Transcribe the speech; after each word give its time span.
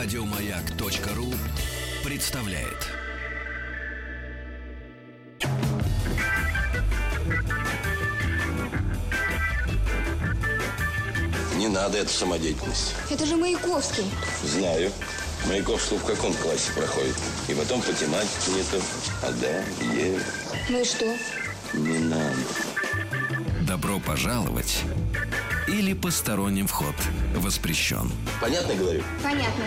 Радиомаяк.ру 0.00 1.26
представляет. 2.04 2.86
Не 11.56 11.66
надо 11.66 11.98
эту 11.98 12.10
самодеятельность. 12.10 12.94
Это 13.10 13.26
же 13.26 13.34
Маяковский. 13.34 14.04
Знаю. 14.44 14.92
Маяковский 15.48 15.96
в 15.96 16.04
каком 16.04 16.32
классе 16.34 16.70
проходит? 16.76 17.16
И 17.48 17.54
потом 17.54 17.82
по 17.82 17.92
тематике 17.92 18.52
не 18.52 18.62
то. 18.62 18.80
А 19.24 19.32
да, 19.32 19.64
е. 19.96 20.20
Ну 20.68 20.80
и 20.80 20.84
что? 20.84 21.06
Не 21.74 21.98
надо. 21.98 22.36
Добро 23.66 23.98
пожаловать 23.98 24.84
или 25.68 25.92
посторонним 25.92 26.66
вход 26.66 26.94
воспрещен. 27.34 28.10
Понятно 28.40 28.74
говорю? 28.74 29.02
Понятно. 29.22 29.64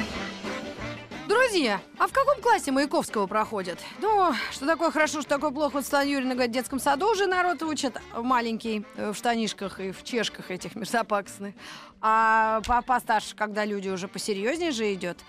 Друзья, 1.28 1.82
а 1.98 2.08
в 2.08 2.14
каком 2.14 2.42
классе 2.42 2.72
Маяковского 2.72 3.28
проходят? 3.28 3.78
Ну, 4.00 4.34
что 4.52 4.66
такое 4.66 4.92
хорошо, 4.92 5.22
что 5.22 5.30
такое 5.30 5.52
плохо, 5.52 5.74
вот 5.74 5.84
Светлана 5.84 6.10
Юрьевна 6.10 6.34
говорит, 6.34 6.52
в 6.52 6.54
детском 6.54 6.80
саду 6.80 7.12
уже 7.12 7.28
народ 7.28 7.62
учат 7.62 8.02
маленький, 8.16 8.86
э, 8.96 9.12
в 9.12 9.16
штанишках 9.16 9.80
и 9.80 9.92
в 9.92 10.04
чешках 10.04 10.50
этих 10.50 10.76
мерзопакостных. 10.76 11.54
А 12.02 12.62
по 12.66 12.82
постарше, 12.82 13.36
когда 13.36 13.66
люди 13.66 13.90
уже 13.90 14.08
посерьезнее 14.08 14.72
же 14.72 14.94
идет, 14.94 15.20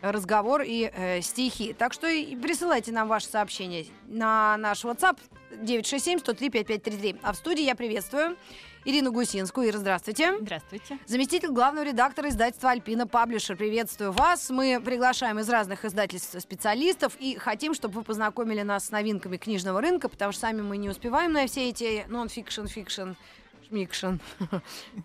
разговор 0.00 0.62
и 0.62 0.90
э, 0.92 1.20
стихи. 1.20 1.72
Так 1.72 1.92
что 1.92 2.06
и 2.06 2.36
присылайте 2.36 2.92
нам 2.92 3.08
ваши 3.08 3.26
сообщения 3.26 3.86
на 4.06 4.56
наш 4.56 4.84
WhatsApp 4.84 5.18
967-103-5533. 5.62 7.18
А 7.22 7.32
в 7.32 7.36
студии 7.36 7.62
я 7.62 7.74
приветствую 7.74 8.36
Ирину 8.84 9.12
Гусинскую. 9.12 9.68
Ира, 9.68 9.78
здравствуйте. 9.78 10.38
Здравствуйте. 10.40 10.98
Заместитель 11.06 11.50
главного 11.50 11.84
редактора 11.84 12.30
издательства 12.30 12.70
«Альпина 12.70 13.06
Паблишер». 13.06 13.56
Приветствую 13.56 14.12
вас. 14.12 14.48
Мы 14.48 14.80
приглашаем 14.82 15.38
из 15.38 15.50
разных 15.50 15.84
издательств 15.84 16.40
специалистов 16.40 17.14
и 17.18 17.36
хотим, 17.36 17.74
чтобы 17.74 17.96
вы 17.96 18.04
познакомили 18.04 18.62
нас 18.62 18.86
с 18.86 18.90
новинками 18.90 19.36
книжного 19.36 19.82
рынка, 19.82 20.08
потому 20.08 20.32
что 20.32 20.42
сами 20.42 20.62
мы 20.62 20.78
не 20.78 20.88
успеваем 20.88 21.32
на 21.32 21.46
все 21.46 21.68
эти 21.68 22.06
нон-фикшн, 22.08 22.66
фикшн, 22.66 23.10
шмикшн, 23.68 24.14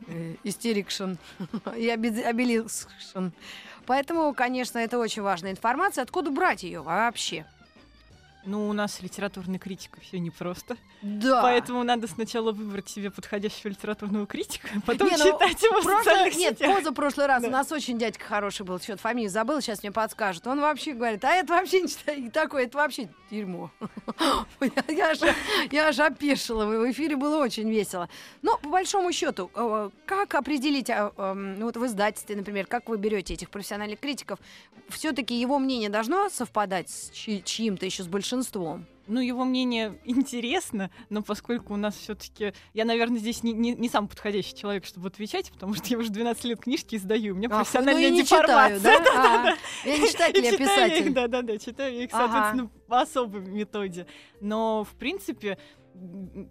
э, 0.08 0.36
истерикшн 0.44 1.16
и 1.76 1.90
обелискшн. 1.90 3.28
Поэтому, 3.86 4.34
конечно, 4.34 4.80
это 4.80 4.98
очень 4.98 5.22
важная 5.22 5.52
информация. 5.52 6.04
Откуда 6.04 6.32
брать 6.32 6.64
ее 6.64 6.82
вообще? 6.82 7.46
Ну, 8.46 8.70
у 8.70 8.74
нас 8.74 9.02
литературная 9.02 9.58
критика 9.60 10.00
все 10.02 10.20
непросто. 10.20 10.78
Да. 11.02 11.42
Поэтому 11.42 11.84
надо 11.84 12.08
сначала 12.08 12.52
выбрать 12.52 12.88
себе 12.88 13.10
подходящего 13.12 13.70
литературного 13.70 14.28
критика, 14.28 14.68
а 14.76 14.82
потом 14.86 15.08
Не, 15.10 15.18
ну, 15.18 15.26
читать 15.34 15.62
его 15.64 15.82
в 15.82 15.86
прошлый- 15.86 15.98
социальных 16.04 16.36
Нет, 16.36 16.58
сетях. 16.60 16.76
поза 16.76 16.92
прошлый 16.92 17.26
раз. 17.28 17.42
Да. 17.42 17.48
У 17.48 17.52
нас 17.52 17.72
очень 17.72 17.98
дядька 17.98 18.24
хороший 18.26 18.66
был. 18.66 18.80
Что-то 18.80 19.02
фамилию 19.02 19.32
забыл, 19.32 19.62
сейчас 19.62 19.82
мне 19.82 19.92
подскажет. 19.92 20.46
Он 20.48 20.62
вообще 20.62 20.94
говорит, 20.94 21.24
а 21.26 21.32
это 21.32 21.54
вообще 21.54 21.82
не 21.82 21.88
читай, 21.90 22.22
и 22.22 22.30
такое, 22.30 22.66
это 22.66 22.78
вообще 22.78 23.10
дерьмо. 23.32 23.72
Я- 24.90 25.10
аж 25.12 25.20
я 25.72 25.88
аж 25.88 26.00
опешила. 26.00 26.66
В 26.66 26.92
эфире 26.92 27.16
было 27.16 27.38
очень 27.44 27.70
весело. 27.70 28.10
Но, 28.42 28.58
по 28.58 28.70
большому 28.70 29.12
счету, 29.12 29.50
э, 29.56 29.90
как 30.06 30.36
определить, 30.36 30.90
а, 30.90 31.12
эм, 31.18 31.56
вот 31.62 31.78
в 31.78 31.86
издательстве, 31.86 32.36
например, 32.36 32.66
как 32.68 32.88
вы 32.90 32.98
берете 32.98 33.34
этих 33.34 33.50
профессиональных 33.50 34.00
критиков? 34.00 34.40
Все-таки 34.90 35.40
его 35.40 35.58
мнение 35.60 35.90
должно 35.90 36.30
совпадать 36.30 36.90
с 36.90 37.10
чьи- 37.12 37.44
чьим-то 37.44 37.86
еще 37.86 38.04
с 38.04 38.08
большинством? 38.08 38.86
Ну, 39.08 39.20
его 39.20 39.44
мнение 39.46 40.00
интересно, 40.06 40.90
но 41.10 41.22
поскольку 41.22 41.74
у 41.74 41.78
нас 41.78 41.96
все-таки... 41.96 42.54
Я, 42.74 42.86
наверное, 42.86 43.20
здесь 43.20 43.44
не, 43.44 43.54
не, 43.54 43.74
не 43.74 43.88
самый 43.90 44.08
подходящий 44.08 44.56
человек, 44.56 44.86
чтобы 44.86 45.08
отвечать, 45.10 45.52
потому 45.52 45.76
что 45.76 45.88
я 45.90 45.98
уже 45.98 46.10
12 46.10 46.44
лет 46.46 46.60
книжки 46.62 46.96
издаю, 46.96 47.34
у 47.34 47.38
меня 47.38 47.50
Ах, 47.52 47.58
профессиональная 47.60 48.10
ну 48.10 48.16
не 48.16 48.24
читаю, 48.24 48.80
деформация. 48.80 49.04
да? 49.04 49.56
А, 49.86 49.88
Я 49.88 49.98
не 50.00 50.08
читатель, 50.08 50.44
я 50.44 50.58
писатель. 50.58 51.08
их, 51.08 51.14
да, 51.14 51.28
да, 51.28 51.42
да, 51.44 51.58
читаю 51.58 52.04
их, 52.04 52.10
Ага. 52.14 52.24
соответственно, 52.32 52.70
по 52.88 53.02
особой 53.02 53.42
методе. 53.42 54.08
Но, 54.42 54.84
в 54.84 54.96
принципе, 54.96 55.58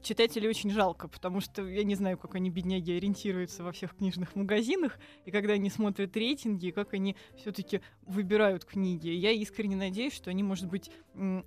читателей 0.03 0.49
очень 0.49 0.71
жалко, 0.71 1.09
потому 1.09 1.41
что 1.41 1.67
я 1.67 1.85
не 1.85 1.95
знаю, 1.95 2.17
как 2.19 2.35
они, 2.35 2.51
бедняги, 2.51 2.93
ориентируются 2.93 3.63
во 3.63 3.73
всех 3.73 3.95
книжных 3.97 4.35
магазинах, 4.37 4.99
и 5.25 5.31
когда 5.31 5.55
они 5.55 5.71
смотрят 5.71 6.17
рейтинги, 6.17 6.71
как 6.71 6.95
они 6.95 7.17
все-таки 7.37 7.81
выбирают 8.03 8.65
книги. 8.65 9.09
Я 9.09 9.31
искренне 9.33 9.77
надеюсь, 9.77 10.15
что 10.15 10.31
они, 10.31 10.43
может 10.43 10.69
быть, 10.69 10.91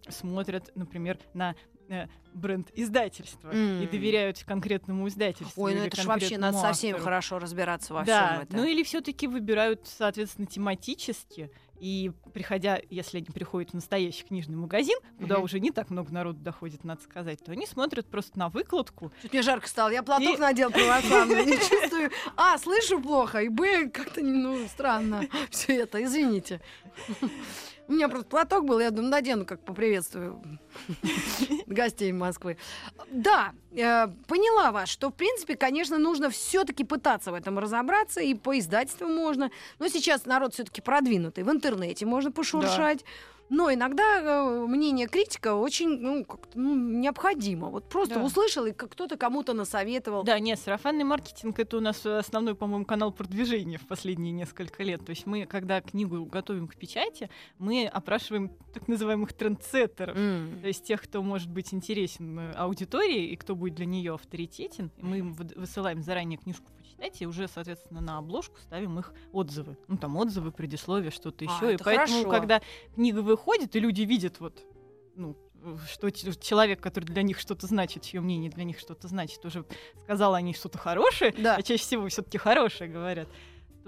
смотрят, 0.10 0.72
например, 0.76 1.20
на 1.34 1.56
э, 1.90 2.08
бренд 2.34 2.70
издательства 2.76 3.52
М. 3.52 3.82
и 3.82 3.88
доверяют 3.88 4.44
конкретному 4.44 5.08
издательству. 5.08 5.64
Ой, 5.64 5.74
ну 5.74 5.82
это 5.86 6.02
ж 6.02 6.06
вообще 6.06 6.38
надо 6.38 6.54
конкретному 6.54 6.62
совсем 6.74 6.90
автору. 6.92 7.04
хорошо 7.06 7.40
разбираться 7.40 7.94
во 7.94 8.04
Да, 8.04 8.28
всем 8.32 8.42
этом. 8.44 8.58
ну 8.60 8.66
или 8.66 8.84
все-таки 8.84 9.28
выбирают, 9.28 9.88
соответственно, 9.88 10.48
тематически. 10.48 11.50
И 11.80 12.12
приходя, 12.34 12.80
если 12.90 13.18
они 13.18 13.28
приходят 13.28 13.72
в 13.72 13.74
настоящий 13.76 14.24
книжный 14.24 14.56
магазин, 14.58 14.98
куда 15.20 15.36
Мгм. 15.36 15.44
уже 15.44 15.60
не 15.60 15.72
так 15.72 15.90
много 15.90 16.12
народу 16.12 16.40
доходит, 16.40 16.84
надо 16.84 17.02
сказать, 17.04 17.44
то 17.44 17.52
они 17.52 17.66
смотрят 17.68 18.08
просто 18.08 18.40
на 18.40 18.50
выкладку. 18.50 19.12
Чуть 19.22 19.32
мне 19.34 19.42
жарко 19.44 19.68
стало. 19.68 19.90
Я 19.90 20.02
платок 20.04 20.38
И- 20.38 20.42
надел 20.42 20.72
православный. 20.72 21.46
Не 21.46 21.58
чувствую. 21.70 22.10
А, 22.36 22.58
слышу 22.58 23.00
плохо. 23.02 23.42
И 23.44 23.50
Б, 23.50 23.90
как-то, 23.90 24.22
ну, 24.22 24.66
странно. 24.68 25.28
Все 25.52 25.76
это, 25.78 26.04
извините. 26.04 26.62
У 27.88 27.94
меня 27.94 28.10
просто 28.10 28.28
платок 28.28 28.66
был, 28.66 28.80
я 28.80 28.92
думаю, 28.92 29.12
надену, 29.12 29.46
как 29.46 29.64
поприветствую 29.64 30.42
гостей 31.68 32.12
Москвы. 32.12 32.58
Да, 33.10 33.54
э, 33.72 34.08
поняла 34.28 34.72
вас, 34.72 34.90
что, 34.90 35.10
в 35.10 35.14
принципе, 35.14 35.56
конечно, 35.56 35.98
нужно 35.98 36.30
все-таки 36.30 36.84
пытаться 36.84 37.32
в 37.32 37.34
этом 37.34 37.58
разобраться, 37.60 38.22
и 38.22 38.34
по 38.34 38.60
издательству 38.60 39.08
можно. 39.08 39.52
Но 39.80 39.88
сейчас 39.88 40.26
народ 40.26 40.54
все-таки 40.54 40.82
продвинутый, 40.82 41.44
в 41.44 41.50
интернете 41.50 42.06
можно 42.06 42.32
пошуршать. 42.32 43.06
Но 43.50 43.74
иногда 43.74 44.20
э, 44.22 44.66
мнение 44.68 45.08
критика 45.08 45.56
очень 45.56 46.00
ну, 46.00 46.26
как-то, 46.26 46.60
ну, 46.60 46.76
необходимо. 46.76 47.70
Вот 47.70 47.88
просто 47.88 48.16
Да. 48.16 48.24
услышал, 48.24 48.66
и 48.66 48.74
кто-то 48.74 49.18
кому-то 49.18 49.54
насоветовал. 49.54 50.24
Да, 50.24 50.38
нет, 50.40 50.60
сарафанный 50.60 51.04
маркетинг 51.06 51.58
это 51.60 51.78
у 51.78 51.80
нас 51.80 52.06
э, 52.06 52.18
основной, 52.18 52.56
по-моему, 52.56 52.86
канал 52.86 53.12
продвижения 53.12 53.78
в 53.78 53.88
последние 53.88 54.32
несколько 54.34 54.84
лет. 54.84 55.06
То 55.06 55.12
есть 55.12 55.26
мы, 55.26 55.46
когда 55.46 55.82
книгу 55.82 56.26
готовим 56.26 56.68
к 56.68 56.76
печати, 56.76 57.30
мы 57.58 57.88
опрашиваем 57.88 58.52
так 58.74 58.88
называемых 58.88 59.32
трендсеттеров. 59.34 60.18
М. 60.18 60.60
То 60.62 60.68
есть 60.68 60.84
тех, 60.84 61.02
кто 61.02 61.24
может 61.24 61.50
быть 61.50 61.74
интересен 61.74 62.40
э, 62.40 62.52
аудитории 62.54 63.28
и 63.28 63.36
кто 63.38 63.56
будет 63.56 63.76
для 63.76 63.86
нее 63.86 64.14
авторитетен, 64.16 64.92
И 64.98 65.04
мы 65.06 65.18
им 65.20 65.34
высылаем 65.34 66.02
заранее 66.02 66.38
книжку 66.38 66.66
и 67.20 67.26
уже, 67.26 67.48
соответственно, 67.48 68.02
на 68.02 68.18
обложку 68.18 68.58
ставим 68.60 69.00
их 69.00 69.14
отзывы. 69.32 69.78
Ну, 69.88 69.98
там 69.98 70.16
отзывы, 70.18 70.52
предисловие, 70.52 71.12
что-то 71.12 71.46
А, 71.48 71.56
еще. 71.56 71.72
и 71.72 71.76
это 71.76 71.84
поэтому, 71.84 72.24
хорошо. 72.24 72.30
когда 72.30 72.62
книга 72.96 73.20
выходит, 73.20 73.76
и 73.76 73.80
люди 73.80 74.02
видят 74.02 74.40
вот 74.40 74.64
ну, 75.16 75.36
что 75.92 76.12
человек, 76.12 76.80
который 76.82 77.06
для 77.06 77.24
них 77.24 77.40
что-то 77.40 77.68
значит, 77.68 78.04
чье 78.04 78.22
мнение 78.22 78.52
для 78.52 78.64
них 78.64 78.80
что-то 78.80 79.08
значит, 79.08 79.44
уже 79.46 79.66
сказал 80.04 80.34
о 80.36 80.42
ней 80.42 80.54
что-то 80.54 80.78
хорошее, 80.78 81.34
Да. 81.38 81.56
а 81.56 81.62
чаще 81.62 81.82
всего 81.84 82.08
все-таки 82.10 82.38
хорошее 82.38 82.90
говорят, 82.90 83.28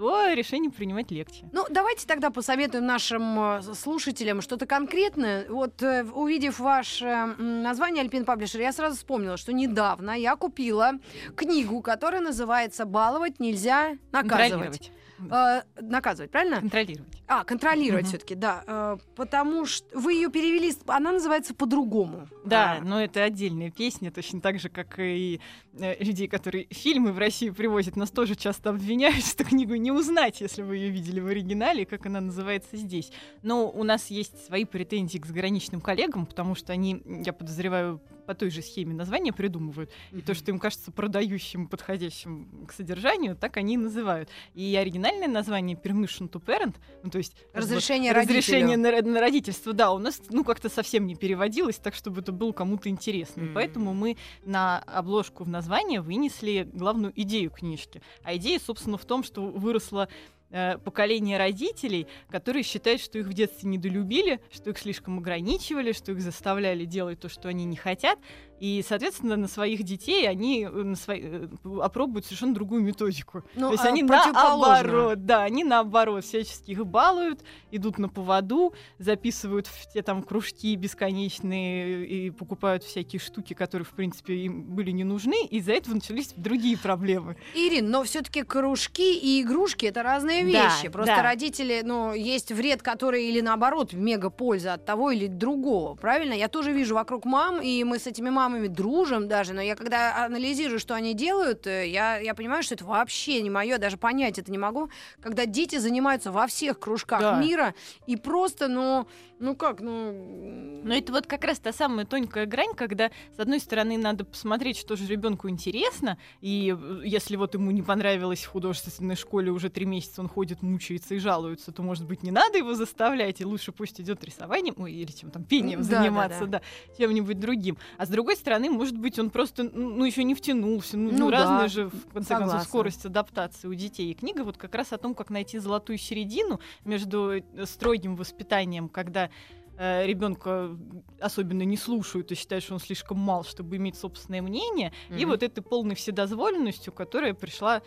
то 0.00 0.32
решение 0.32 0.70
принимать 0.70 1.10
легче. 1.10 1.44
Ну, 1.52 1.66
давайте 1.68 2.06
тогда 2.06 2.30
посоветуем 2.30 2.86
нашим 2.86 3.38
э, 3.38 3.62
слушателям 3.74 4.40
что-то 4.40 4.64
конкретное. 4.64 5.44
Вот, 5.46 5.82
э, 5.82 6.04
увидев 6.04 6.58
ваше 6.58 7.34
название 7.36 8.02
Альпин 8.02 8.24
Паблишер, 8.24 8.62
я 8.62 8.72
сразу 8.72 8.96
вспомнила, 8.96 9.36
что 9.36 9.52
недавно 9.52 10.12
я 10.12 10.36
купила 10.36 10.92
книгу, 11.36 11.82
которая 11.82 12.22
называется 12.22 12.86
«Баловать 12.86 13.40
нельзя 13.40 13.98
наказывать». 14.10 14.90
Э, 15.30 15.62
наказывать, 15.80 16.30
правильно? 16.30 16.60
Контролировать. 16.60 17.22
А, 17.26 17.44
контролировать 17.44 18.02
Мгм. 18.04 18.08
все-таки, 18.08 18.34
да. 18.34 18.64
Э, 18.66 18.96
потому 19.16 19.66
что 19.66 19.86
вы 19.98 20.14
ее 20.14 20.30
перевели, 20.30 20.72
она 20.86 21.12
называется 21.12 21.54
по-другому. 21.54 22.28
Да, 22.44 22.78
А, 22.78 22.80
но 22.84 23.02
это 23.02 23.22
отдельная 23.24 23.70
песня, 23.70 24.10
точно 24.10 24.40
так 24.40 24.58
же, 24.60 24.68
как 24.68 24.98
и 24.98 25.40
э, 25.78 26.02
людей, 26.02 26.26
которые 26.28 26.66
фильмы 26.70 27.12
в 27.12 27.18
Россию 27.18 27.54
привозят, 27.54 27.96
нас 27.96 28.10
тоже 28.10 28.34
часто 28.34 28.70
обвиняют, 28.70 29.24
что 29.24 29.44
книгу 29.44 29.74
не 29.74 29.92
узнать, 29.92 30.40
если 30.40 30.62
вы 30.62 30.76
ее 30.76 30.90
видели 30.90 31.20
в 31.20 31.26
оригинале, 31.26 31.84
как 31.86 32.06
она 32.06 32.20
называется 32.20 32.76
здесь. 32.76 33.12
Но 33.42 33.70
у 33.70 33.84
нас 33.84 34.08
есть 34.08 34.44
свои 34.46 34.64
претензии 34.64 35.18
к 35.18 35.26
заграничным 35.26 35.80
коллегам, 35.80 36.26
потому 36.26 36.54
что 36.54 36.72
они, 36.72 37.02
я 37.24 37.32
подозреваю, 37.32 38.00
по 38.26 38.34
той 38.34 38.50
же 38.50 38.62
схеме 38.62 38.94
названия 38.94 39.32
придумывают. 39.32 39.90
И 40.12 40.20
то, 40.20 40.34
что 40.34 40.50
им 40.50 40.58
кажется 40.58 40.90
продающим, 40.92 41.66
подходящим 41.68 42.66
к 42.66 42.72
содержанию, 42.72 43.36
так 43.36 43.56
они 43.56 43.74
и 43.74 43.76
называют. 43.76 44.28
И 44.54 44.76
оригинальное 44.76 45.28
название 45.28 45.76
Permission 45.76 46.30
to 46.30 46.42
Parent, 46.44 46.76
ну 47.02 47.10
то 47.10 47.18
есть 47.18 47.34
Разрешение 47.52 48.12
разрешение 48.12 48.76
родителю. 48.76 49.06
на, 49.06 49.14
на 49.14 49.20
родительство, 49.20 49.72
да, 49.72 49.92
у 49.92 49.98
нас 49.98 50.20
ну 50.30 50.44
как-то 50.44 50.68
совсем 50.68 51.06
не 51.06 51.14
переводилось, 51.14 51.76
так 51.76 51.94
чтобы 51.94 52.20
это 52.20 52.32
было 52.32 52.52
кому-то 52.52 52.88
интересно. 52.88 53.42
И 53.42 53.46
М. 53.46 53.54
Поэтому 53.54 53.94
мы 53.94 54.16
на 54.44 54.78
обложку 54.80 55.44
в 55.44 55.48
название 55.48 56.00
вынесли 56.00 56.68
главную 56.72 57.12
идею 57.16 57.50
книжки. 57.50 58.02
А 58.22 58.36
идея, 58.36 58.58
собственно, 58.58 58.98
в 58.98 59.04
том, 59.04 59.22
что 59.24 59.42
выросло 59.46 60.08
э, 60.50 60.78
поколение 60.78 61.38
родителей, 61.38 62.06
которые 62.28 62.62
считают, 62.62 63.00
что 63.00 63.18
их 63.18 63.26
в 63.26 63.32
детстве 63.32 63.68
недолюбили, 63.68 64.40
что 64.50 64.70
их 64.70 64.78
слишком 64.78 65.18
ограничивали, 65.18 65.92
что 65.92 66.12
их 66.12 66.20
заставляли 66.20 66.84
делать 66.84 67.20
то, 67.20 67.28
что 67.28 67.48
они 67.48 67.64
не 67.64 67.76
хотят. 67.76 68.18
И, 68.60 68.84
соответственно, 68.86 69.36
на 69.36 69.48
своих 69.48 69.82
детей 69.84 70.28
они 70.28 70.64
э, 70.64 70.68
на 70.70 70.94
свои, 70.94 71.20
э, 71.22 71.48
опробуют 71.82 72.26
совершенно 72.26 72.52
другую 72.52 72.82
методику. 72.82 73.42
Ну, 73.54 73.68
То 73.68 73.72
есть 73.72 73.84
а 73.84 73.88
они 73.88 74.02
наоборот, 74.02 75.24
да, 75.24 75.44
они 75.44 75.64
наоборот 75.64 76.24
всячески 76.24 76.72
их 76.72 76.86
балуют, 76.86 77.40
идут 77.70 77.98
на 77.98 78.10
поводу, 78.10 78.74
записывают 78.98 79.66
в 79.66 79.90
те 79.90 80.02
там 80.02 80.22
кружки 80.22 80.76
бесконечные 80.76 82.06
и 82.06 82.30
покупают 82.30 82.84
всякие 82.84 83.18
штуки, 83.18 83.54
которые, 83.54 83.86
в 83.86 83.92
принципе, 83.92 84.34
им 84.34 84.62
были 84.62 84.90
не 84.90 85.04
нужны, 85.04 85.46
и 85.46 85.56
из-за 85.56 85.72
этого 85.72 85.94
начались 85.94 86.34
другие 86.36 86.76
проблемы. 86.76 87.36
Ирин, 87.54 87.90
но 87.90 88.04
все-таки 88.04 88.42
кружки 88.42 89.18
и 89.18 89.40
игрушки 89.40 89.86
это 89.86 90.02
разные 90.02 90.42
Да, 90.52 90.66
вещи. 90.66 90.88
Просто 90.88 91.16
да. 91.16 91.22
родители, 91.22 91.80
ну, 91.82 92.12
есть 92.12 92.52
вред, 92.52 92.82
который 92.82 93.24
или 93.24 93.40
наоборот 93.40 93.94
мега 93.94 94.28
польза 94.28 94.74
от 94.74 94.84
того 94.84 95.12
или 95.12 95.28
другого. 95.28 95.94
Правильно? 95.94 96.34
Я 96.34 96.48
тоже 96.48 96.72
вижу 96.72 96.94
вокруг 96.94 97.24
мам, 97.24 97.62
и 97.62 97.82
мы 97.84 97.98
с 97.98 98.06
этими 98.06 98.28
мамами 98.28 98.49
дружим 98.68 99.28
даже, 99.28 99.52
но 99.52 99.60
я 99.62 99.76
когда 99.76 100.24
анализирую, 100.24 100.78
что 100.78 100.94
они 100.94 101.14
делают, 101.14 101.66
э, 101.66 101.88
я, 101.88 102.18
я 102.18 102.34
понимаю, 102.34 102.62
что 102.62 102.74
это 102.74 102.84
вообще 102.84 103.42
не 103.42 103.50
мое, 103.50 103.78
даже 103.78 103.96
понять 103.96 104.38
это 104.38 104.50
не 104.50 104.58
могу. 104.58 104.90
Когда 105.20 105.46
дети 105.46 105.78
занимаются 105.78 106.32
во 106.32 106.46
всех 106.46 106.78
кружках 106.78 107.20
Да. 107.20 107.40
мира 107.40 107.74
и 108.06 108.16
просто, 108.16 108.68
ну, 108.68 109.06
ну 109.38 109.56
как, 109.56 109.80
ну... 109.80 110.80
Но 110.84 110.94
это 110.94 111.12
вот 111.12 111.26
как 111.26 111.44
раз 111.44 111.58
та 111.58 111.72
самая 111.72 112.04
тонкая 112.06 112.46
грань, 112.46 112.74
когда, 112.74 113.10
с 113.36 113.38
одной 113.38 113.60
стороны, 113.60 113.96
надо 113.96 114.24
посмотреть, 114.24 114.76
что 114.76 114.96
же 114.96 115.06
ребенку 115.06 115.48
интересно, 115.48 116.18
и 116.40 116.76
э, 116.78 117.00
если 117.04 117.36
вот 117.36 117.54
ему 117.54 117.70
не 117.70 117.82
понравилось 117.82 118.44
в 118.44 118.48
художественной 118.50 119.16
школе 119.16 119.50
уже 119.50 119.70
три 119.70 119.86
месяца, 119.86 120.20
он 120.20 120.28
ходит, 120.28 120.62
мучается 120.62 121.14
и 121.14 121.18
жалуется, 121.18 121.72
то, 121.72 121.82
может 121.82 122.06
быть, 122.06 122.22
не 122.22 122.30
надо 122.30 122.58
его 122.58 122.74
заставлять, 122.74 123.40
и 123.40 123.44
лучше 123.44 123.72
пусть 123.72 124.00
идет 124.00 124.22
рисованием, 124.24 124.74
ой, 124.78 124.92
или 124.92 125.10
чем 125.10 125.30
там, 125.30 125.44
пением 125.44 125.82
Да, 125.82 125.88
да, 125.88 126.02
заниматься, 126.02 126.46
да. 126.46 126.58
да, 126.58 126.62
чем-нибудь 126.98 127.40
другим. 127.40 127.78
А 127.96 128.06
с 128.06 128.08
другой 128.08 128.36
стороны, 128.40 128.68
может 128.70 128.98
быть, 128.98 129.18
он 129.18 129.30
просто, 129.30 129.62
ну, 129.62 130.04
еще 130.04 130.24
не 130.24 130.34
втянулся, 130.34 130.96
ну, 130.96 131.10
Ну 131.12 131.18
ну, 131.26 131.30
да, 131.30 131.38
разная 131.42 131.68
же, 131.68 131.88
в 131.88 132.12
конце 132.12 132.28
согласна. 132.30 132.52
концов, 132.54 132.68
скорость 132.68 133.06
адаптации 133.06 133.68
у 133.68 133.74
детей. 133.74 134.10
И 134.10 134.14
книга 134.14 134.42
вот 134.42 134.56
как 134.56 134.74
раз 134.74 134.92
о 134.92 134.98
том, 134.98 135.14
как 135.14 135.30
найти 135.30 135.58
золотую 135.58 135.98
середину 135.98 136.60
между 136.84 137.36
э, 137.38 137.42
строгим 137.66 138.16
воспитанием, 138.16 138.88
когда 138.88 139.30
ребенка 139.78 140.76
особенно 141.20 141.62
не 141.62 141.78
слушают 141.78 142.30
и 142.30 142.34
считают, 142.34 142.62
что 142.64 142.74
он 142.74 142.80
слишком 142.80 143.18
мал, 143.18 143.44
чтобы 143.44 143.76
иметь 143.76 143.96
собственное 143.96 144.42
мнение, 144.42 144.92
и 145.08 145.24
Мгм. 145.24 145.28
вот 145.30 145.42
этой 145.42 145.62
полной 145.62 145.94
вседозволенностью, 145.94 146.92
которая 146.92 147.32
пришла 147.32 147.80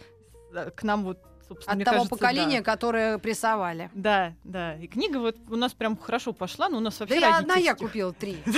э, 0.55 0.71
к 0.71 0.81
нам 0.81 1.03
вот, 1.03 1.19
собственно, 1.47 1.77
От 1.77 1.83
того 1.83 1.97
кажется, 1.97 2.09
поколения, 2.09 2.59
да. 2.59 2.63
которое 2.63 3.17
прессовали. 3.17 3.89
Да, 3.93 4.33
да. 4.43 4.75
И 4.75 4.87
книга 4.87 5.17
вот 5.17 5.37
у 5.49 5.55
нас 5.55 5.73
прям 5.73 5.97
хорошо 5.97 6.33
пошла, 6.33 6.69
но 6.69 6.77
у 6.77 6.81
нас 6.81 6.97
Да 6.97 7.05
вообще 7.05 7.19
я 7.19 7.37
одна 7.37 7.55
я 7.55 7.75
купила 7.75 8.13
три. 8.13 8.37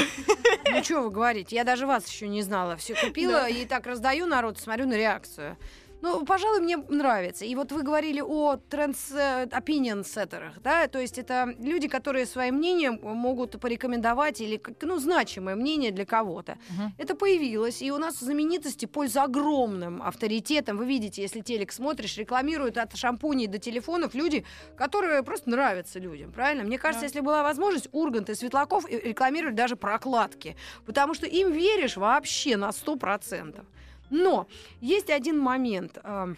Ну 0.71 0.83
что 0.83 1.01
вы 1.01 1.09
говорите? 1.09 1.55
Я 1.55 1.63
даже 1.63 1.85
вас 1.85 2.07
еще 2.07 2.27
не 2.27 2.41
знала. 2.41 2.75
Все 2.75 2.95
купила 2.95 3.47
и 3.47 3.65
так 3.65 3.85
раздаю 3.85 4.25
народ, 4.25 4.59
смотрю 4.59 4.87
на 4.87 4.93
реакцию. 4.93 5.57
Ну, 6.01 6.23
пожалуй, 6.25 6.59
мне 6.61 6.77
нравится. 6.77 7.45
И 7.45 7.55
вот 7.55 7.71
вы 7.71 7.81
говорили 7.81 8.21
о 8.21 8.57
трендс 8.57 9.11
opinion 9.11 10.05
сеттерах, 10.05 10.61
да, 10.61 10.87
то 10.87 10.99
есть 10.99 11.17
это 11.17 11.55
люди, 11.59 11.87
которые 11.87 12.25
своим 12.25 12.55
мнением 12.55 12.99
могут 13.01 13.59
порекомендовать 13.59 14.41
или, 14.41 14.61
ну, 14.81 14.99
значимое 14.99 15.55
мнение 15.55 15.91
для 15.91 16.05
кого-то. 16.05 16.57
Мгм. 16.69 16.93
Это 16.97 17.15
появилось, 17.15 17.81
и 17.81 17.91
у 17.91 17.97
нас 17.97 18.19
знаменитости 18.19 18.85
пользуются 18.85 19.23
огромным 19.23 20.01
авторитетом. 20.03 20.77
Вы 20.77 20.85
видите, 20.85 21.21
если 21.21 21.41
телек 21.41 21.71
смотришь, 21.71 22.17
рекламируют 22.17 22.77
от 22.77 22.95
шампуней 22.95 23.47
до 23.47 23.57
телефонов 23.57 24.13
люди, 24.13 24.45
которые 24.77 25.23
просто 25.23 25.49
нравятся 25.49 25.99
людям, 25.99 26.31
правильно? 26.31 26.63
Мне 26.63 26.77
кажется, 26.77 27.01
Да. 27.01 27.05
если 27.07 27.19
была 27.21 27.43
возможность, 27.43 27.89
Ургант 27.91 28.29
и 28.29 28.35
Светлаков 28.35 28.85
э, 28.89 28.99
рекламировали 28.99 29.55
даже 29.55 29.75
прокладки, 29.75 30.55
потому 30.85 31.13
что 31.13 31.25
им 31.25 31.51
веришь 31.51 31.97
вообще 31.97 32.57
на 32.57 32.69
100%. 32.71 33.65
Но 34.09 34.47
есть 34.81 35.09
один 35.09 35.39
момент. 35.39 35.97
а, 36.03 36.29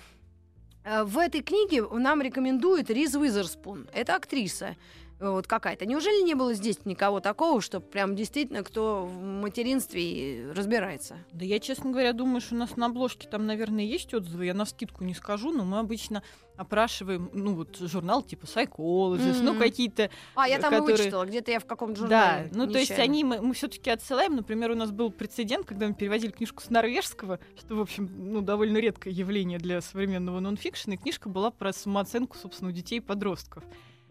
а, 0.83 1.03
В 1.03 1.17
этой 1.17 1.41
книге 1.41 1.87
нам 1.87 2.21
рекомендует 2.21 2.89
Риз 2.89 3.15
Уизерспун. 3.15 3.87
Это 3.93 4.15
актриса 4.15 4.65
э, 4.65 4.75
вот 5.19 5.47
какая-то. 5.47 5.85
Неужели 5.85 6.21
не 6.23 6.35
было 6.35 6.53
здесь 6.53 6.85
никого 6.85 7.19
такого, 7.19 7.59
что 7.61 7.79
прям 7.79 8.15
действительно 8.15 8.63
кто 8.63 9.05
в 9.05 9.19
материнстве 9.21 10.51
разбирается? 10.55 11.17
Да 11.31 11.43
я, 11.45 11.59
честно 11.59 11.91
говоря, 11.91 12.13
думаю, 12.13 12.41
что 12.41 12.55
у 12.55 12.57
нас 12.57 12.75
на 12.77 12.85
обложке 12.87 13.27
там, 13.27 13.45
наверное, 13.45 13.83
есть 13.83 14.13
отзывы. 14.13 14.45
Я 14.45 14.53
на 14.53 14.65
скидку 14.65 15.03
не 15.03 15.13
скажу, 15.13 15.51
но 15.51 15.63
мы 15.65 15.79
обычно 15.79 16.21
опрашиваем, 16.55 17.29
ну 17.33 17.53
вот 17.53 17.77
журнал 17.77 18.23
типа 18.23 18.45
Psychologist, 18.45 19.41
ну 19.43 19.51
Мгм. 19.51 19.59
какие-то 19.59 20.09
А, 20.35 20.47
я 20.47 20.57
там 20.59 20.73
и 20.73 20.77
которые- 20.77 20.97
вычитала, 20.97 21.25
где-то 21.25 21.51
я 21.51 21.59
в 21.59 21.65
каком-то 21.65 22.01
Да, 22.07 22.07
журнале. 22.41 22.51
ну 22.53 22.71
то 22.71 22.79
есть 22.79 22.97
они, 22.97 23.23
мы, 23.23 23.41
мы 23.41 23.53
все-таки 23.53 23.89
отсылаем. 23.91 24.35
Например, 24.35 24.71
у 24.71 24.75
нас 24.75 24.89
был 24.91 25.11
прецедент, 25.11 25.67
когда 25.67 25.87
мы 25.87 25.93
переводили 25.93 26.31
книжку 26.31 26.63
с 26.63 26.69
норвежского, 26.71 27.39
что, 27.59 27.75
в 27.75 27.81
общем, 27.81 28.09
ну, 28.17 28.41
довольно 28.41 28.77
редкое 28.77 29.11
явление 29.13 29.59
для 29.59 29.81
современного 29.81 30.39
нонфикшена, 30.39 30.95
и 30.95 30.97
книжка 30.97 31.29
была 31.29 31.51
про 31.51 31.71
самооценку, 31.73 32.35
собственно, 32.37 32.71
у 32.71 32.73
детей 32.73 32.97
и 32.97 33.01
подростков. 33.01 33.63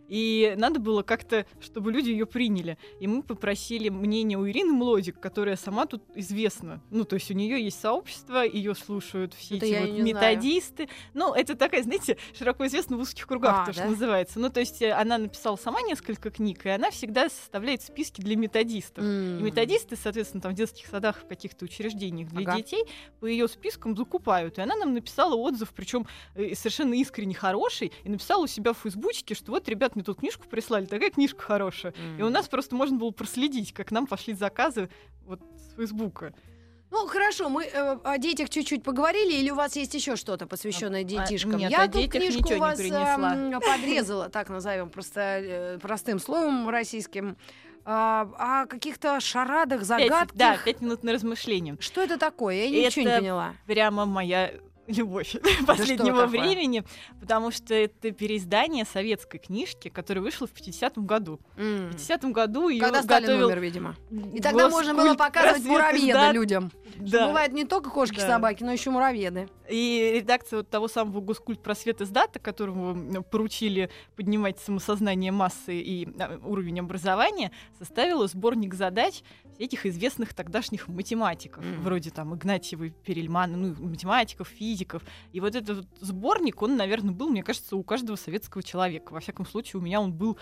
И 0.08 0.54
надо 0.56 0.78
было 0.80 1.02
как-то, 1.02 1.46
чтобы 1.60 1.90
люди 1.92 2.10
ее 2.10 2.26
приняли. 2.26 2.78
И 3.00 3.06
мы 3.06 3.22
попросили 3.22 3.88
мнение 3.88 4.38
у 4.38 4.46
Ирины 4.48 4.72
Млодик, 4.72 5.18
которая 5.20 5.56
сама 5.56 5.86
тут 5.86 6.02
известна. 6.14 6.80
Ну, 6.90 7.04
то 7.04 7.14
есть 7.14 7.30
у 7.30 7.34
нее 7.34 7.62
есть 7.62 7.80
сообщество, 7.80 8.44
ее 8.44 8.74
слушают 8.74 9.34
все 9.34 9.56
Это 9.56 9.66
эти 9.66 9.74
вот 9.74 9.88
не 10.04 10.10
знаю. 10.12 10.36
методисты. 10.36 10.88
Ну, 11.14 11.34
это 11.34 11.56
такая, 11.56 11.82
знаете, 11.82 12.16
широко 12.38 12.66
известна 12.66 12.96
в 12.96 13.00
узких 13.00 13.26
кругах, 13.26 13.62
А, 13.62 13.66
то, 13.66 13.72
что 13.72 13.82
да? 13.82 13.88
называется. 13.90 14.38
Ну, 14.38 14.48
то 14.50 14.60
есть 14.60 14.80
э, 14.82 14.92
она 14.92 15.18
написала 15.18 15.56
сама 15.56 15.82
несколько 15.82 16.30
книг, 16.30 16.64
и 16.66 16.68
она 16.68 16.90
всегда 16.90 17.28
составляет 17.28 17.82
списки 17.82 18.20
для 18.20 18.36
методистов. 18.36 19.02
М. 19.04 19.38
И 19.38 19.42
методисты, 19.42 19.96
соответственно, 19.96 20.40
там 20.40 20.52
в 20.52 20.54
детских 20.54 20.86
садах, 20.86 21.18
в 21.22 21.26
каких-то 21.26 21.64
учреждениях 21.64 22.28
для 22.30 22.42
Ага. 22.48 22.58
детей 22.58 22.84
по 23.20 23.26
ее 23.26 23.48
спискам 23.48 23.96
закупают. 23.96 24.58
И 24.58 24.60
она 24.60 24.76
нам 24.76 24.94
написала 24.94 25.34
отзыв, 25.34 25.72
причем 25.74 26.06
совершенно 26.54 26.94
искренне 26.94 27.34
хороший, 27.34 27.92
и 28.04 28.08
написала 28.08 28.44
у 28.44 28.46
себя 28.46 28.72
в 28.72 28.78
фейсбучке, 28.78 29.34
что 29.34 29.52
вот, 29.52 29.68
ребят, 29.68 29.95
мне 29.96 30.04
тут 30.04 30.20
книжку 30.20 30.46
прислали, 30.48 30.84
такая 30.86 31.10
книжка 31.10 31.42
хорошая. 31.42 31.94
И 32.18 32.22
у 32.22 32.28
нас 32.30 32.46
просто 32.48 32.74
можно 32.76 32.96
было 32.98 33.10
проследить, 33.10 33.72
как 33.72 33.90
нам 33.90 34.06
пошли 34.06 34.34
заказы 34.34 34.88
вот 35.24 35.40
с 35.56 35.76
Фейсбука. 35.76 36.32
Ну, 36.92 37.06
хорошо, 37.08 37.48
мы 37.48 37.64
э, 37.64 37.98
о 38.04 38.16
детях 38.16 38.48
чуть-чуть 38.48 38.84
поговорили, 38.84 39.32
или 39.34 39.50
у 39.50 39.56
вас 39.56 39.74
есть 39.74 39.92
еще 39.94 40.14
что-то, 40.14 40.46
посвященное 40.46 41.02
детишкам? 41.02 41.56
нет, 41.56 41.70
Я 41.72 41.82
о 41.82 41.88
тут 41.88 42.02
детях 42.02 42.22
книжку 42.22 42.38
ничего 42.44 42.50
у 42.52 42.54
не 42.54 42.60
вас 42.60 42.78
принесла. 42.78 43.34
эм, 43.34 43.60
подрезала, 43.80 44.28
так 44.28 44.48
назовем, 44.50 44.88
просто 44.90 45.20
э, 45.20 45.78
простым 45.80 46.20
словом 46.20 46.68
российским, 46.68 47.36
а, 47.84 48.62
о 48.62 48.66
каких-то 48.66 49.18
шарадах, 49.20 49.80
Пять- 49.80 49.86
загадках. 49.88 50.36
да, 50.36 50.56
пять 50.64 50.80
минут 50.80 51.02
на 51.02 51.12
размышление. 51.12 51.76
Что 51.80 52.02
это 52.02 52.18
такое? 52.18 52.66
Я 52.66 52.86
ничего 52.86 53.04
не 53.04 53.10
Это 53.10 53.20
поняла. 53.20 53.54
Прямо 53.66 54.04
моя 54.06 54.52
любовь 54.96 55.34
последнего 55.66 56.22
такое? 56.22 56.26
времени, 56.26 56.84
потому 57.20 57.50
что 57.50 57.74
это 57.74 58.10
переиздание 58.12 58.84
советской 58.84 59.38
книжки, 59.38 59.88
которая 59.88 60.22
вышла 60.22 60.46
в 60.46 60.52
50-м 60.52 61.06
году. 61.06 61.40
М. 61.56 61.90
В 61.90 61.94
50-м 61.96 62.32
году 62.32 62.68
ее 62.68 62.80
Когда 62.80 63.02
Сталин 63.02 63.26
готовил 63.28 63.46
умер, 63.48 63.60
видимо. 63.60 63.96
И 64.34 64.40
тогда 64.40 64.68
можно 64.68 64.94
было 64.94 65.14
показывать 65.14 65.64
муравьеда 65.64 65.90
просветиздат. 65.90 66.34
людям. 66.34 66.72
Да. 66.96 67.26
Бывает 67.28 67.52
не 67.52 67.64
только 67.64 67.90
кошки, 67.90 68.16
Да. 68.20 68.26
собаки, 68.28 68.62
но 68.62 68.72
еще 68.72 68.90
муравьеды. 68.90 69.48
И 69.68 70.12
редакция 70.14 70.58
вот 70.58 70.70
того 70.70 70.88
самого 70.88 71.20
Госкульт 71.20 71.60
просвет 71.62 72.00
издата, 72.00 72.38
которому 72.38 72.90
м, 72.92 73.24
поручили 73.24 73.90
поднимать 74.14 74.58
самосознание 74.60 75.32
массы 75.32 75.78
и 75.80 76.08
а, 76.20 76.38
уровень 76.44 76.80
образования, 76.80 77.50
составила 77.78 78.26
сборник 78.28 78.74
задач 78.74 79.22
всяких 79.56 79.86
известных 79.86 80.34
тогдашних 80.34 80.88
математиков, 80.88 81.64
Мгм. 81.64 81.82
вроде 81.82 82.10
там 82.10 82.34
Игнатьева, 82.34 82.88
Перельмана, 82.88 83.56
ну, 83.56 83.74
математиков, 83.78 84.48
физиков. 84.48 85.02
И 85.32 85.40
вот 85.40 85.54
этот 85.54 85.78
вот 85.78 85.86
сборник, 86.00 86.62
он, 86.62 86.76
наверное, 86.76 87.12
был, 87.12 87.28
мне 87.30 87.42
кажется, 87.42 87.76
у 87.76 87.82
каждого 87.82 88.16
советского 88.16 88.62
человека. 88.62 89.12
Во 89.12 89.20
всяком 89.20 89.46
случае, 89.46 89.80
у 89.80 89.84
меня 89.84 90.00
он 90.00 90.12
был 90.12 90.38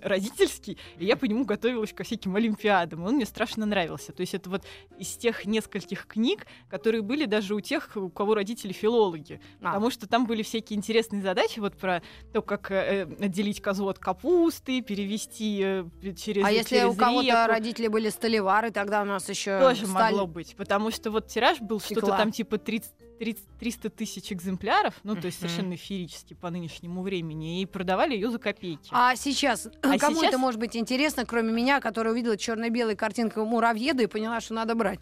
родительский, 0.00 0.78
и 0.98 1.04
я 1.04 1.16
по 1.16 1.24
нему 1.24 1.44
готовилась 1.44 1.92
ко 1.92 2.04
всяким 2.04 2.36
олимпиадам, 2.36 3.04
и 3.04 3.08
он 3.08 3.16
мне 3.16 3.26
страшно 3.26 3.66
нравился. 3.66 4.12
То 4.12 4.22
есть 4.22 4.34
это 4.34 4.48
вот 4.48 4.62
из 4.98 5.16
тех 5.16 5.44
нескольких 5.44 6.06
книг, 6.06 6.46
которые 6.68 7.02
были 7.02 7.26
даже 7.26 7.54
у 7.54 7.60
тех, 7.60 7.90
у 7.96 8.08
кого 8.08 8.34
родители 8.34 8.72
филологи. 8.72 9.40
А. 9.60 9.72
Потому 9.72 9.90
что 9.90 10.08
там 10.08 10.26
были 10.26 10.42
всякие 10.42 10.78
интересные 10.78 11.22
задачи 11.22 11.58
вот 11.58 11.76
про 11.76 12.02
то, 12.32 12.42
как 12.42 12.70
э, 12.70 13.06
э, 13.08 13.24
отделить 13.24 13.60
козу 13.60 13.88
от 13.88 13.98
капусты, 13.98 14.80
перевести 14.82 15.60
э, 15.62 15.84
через 16.16 16.44
А 16.44 16.50
если 16.50 16.76
через 16.76 16.94
у 16.94 16.96
кого-то 16.96 17.46
родители 17.46 17.88
были 17.88 18.08
столевары, 18.08 18.51
тогда 18.72 19.02
у 19.02 19.04
нас 19.04 19.28
еще 19.28 19.58
Тоже 19.58 19.86
Сталин- 19.86 19.92
могло 19.92 20.26
быть, 20.26 20.54
потому 20.56 20.90
что 20.90 21.10
вот 21.10 21.28
тираж 21.28 21.60
был 21.60 21.80
что-то 21.80 22.06
там 22.08 22.30
типа 22.32 22.58
30, 22.58 22.92
30 23.18 23.44
300 23.58 23.90
тысяч 23.90 24.32
экземпляров, 24.32 24.94
ну, 25.04 25.14
то 25.14 25.26
есть 25.26 25.38
совершенно 25.38 25.74
эфирически 25.76 26.34
по 26.34 26.50
нынешнему 26.50 27.02
времени, 27.02 27.60
и 27.62 27.66
продавали 27.66 28.14
ее 28.14 28.28
за 28.30 28.38
копейки. 28.40 28.88
А 28.90 29.14
сейчас, 29.14 29.68
А 29.82 29.96
кому 29.98 30.16
сейчас- 30.16 30.30
это 30.30 30.38
может 30.38 30.58
быть 30.58 30.76
интересно, 30.76 31.24
кроме 31.24 31.52
меня, 31.52 31.80
которая 31.80 32.12
увидела 32.12 32.36
черно-белую 32.36 32.96
картинку 32.96 33.44
муравьеда 33.44 34.02
и 34.02 34.06
поняла, 34.06 34.40
что 34.40 34.54
надо 34.54 34.74
брать? 34.74 34.98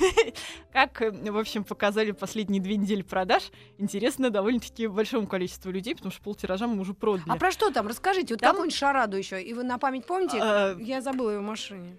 Как, 0.72 1.00
э, 1.02 1.10
в 1.10 1.38
общем, 1.38 1.62
показали 1.64 2.10
последние 2.12 2.60
две 2.60 2.76
недели 2.76 3.02
продаж, 3.02 3.50
интересно 3.78 4.30
довольно-таки 4.30 4.86
большому 4.88 5.26
количеству 5.26 5.70
людей, 5.70 5.94
потому 5.94 6.10
что 6.12 6.22
полтиража 6.22 6.66
мы 6.66 6.80
уже 6.80 6.94
продали. 6.94 7.28
А 7.28 7.36
про 7.36 7.50
что 7.52 7.70
там? 7.70 7.86
Расскажите. 7.86 8.34
Вот 8.34 8.40
Там- 8.40 8.50
какую-нибудь 8.52 8.76
шараду 8.76 9.16
еще. 9.16 9.42
И 9.42 9.52
вы 9.52 9.62
на 9.62 9.78
память 9.78 10.06
помните? 10.06 10.38
А, 10.40 10.76
Я 10.78 11.00
забыла 11.00 11.30
ее 11.30 11.38
в 11.38 11.42
машине. 11.42 11.98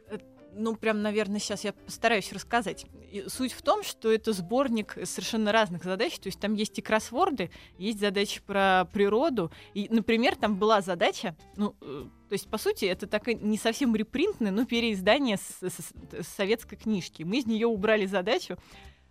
Ну, 0.54 0.76
прям, 0.76 1.02
наверное, 1.02 1.40
сейчас 1.40 1.64
я 1.64 1.74
постараюсь 1.74 2.32
рассказать. 2.34 2.86
И 3.12 3.26
суть 3.28 3.54
в 3.54 3.62
том, 3.62 3.84
что 3.84 4.12
это 4.12 4.34
сборник 4.34 4.98
совершенно 5.04 5.52
разных 5.52 5.84
задач. 5.84 6.18
То 6.20 6.28
есть 6.28 6.40
там 6.40 6.54
есть 6.56 6.78
и 6.78 6.82
кроссворды, 6.82 7.52
есть 7.78 8.00
задачи 8.00 8.42
про 8.46 8.88
природу. 8.92 9.52
И, 9.74 9.88
например, 9.90 10.36
там 10.36 10.58
была 10.58 10.82
задача, 10.82 11.36
ну, 11.56 11.76
э, 11.82 12.06
то 12.30 12.34
есть, 12.34 12.50
по 12.50 12.58
сути, 12.58 12.86
это 12.86 13.08
такая 13.08 13.36
не 13.36 13.58
совсем 13.58 13.96
репринтное, 13.96 14.52
но 14.52 14.66
переиздание 14.66 15.38
с, 15.38 15.70
с- 15.70 16.24
с 16.24 16.28
советской 16.28 16.76
книжки. 16.78 17.24
Мы 17.24 17.40
из 17.40 17.46
нее 17.46 17.68
убрали 17.68 18.06
задачу. 18.06 18.58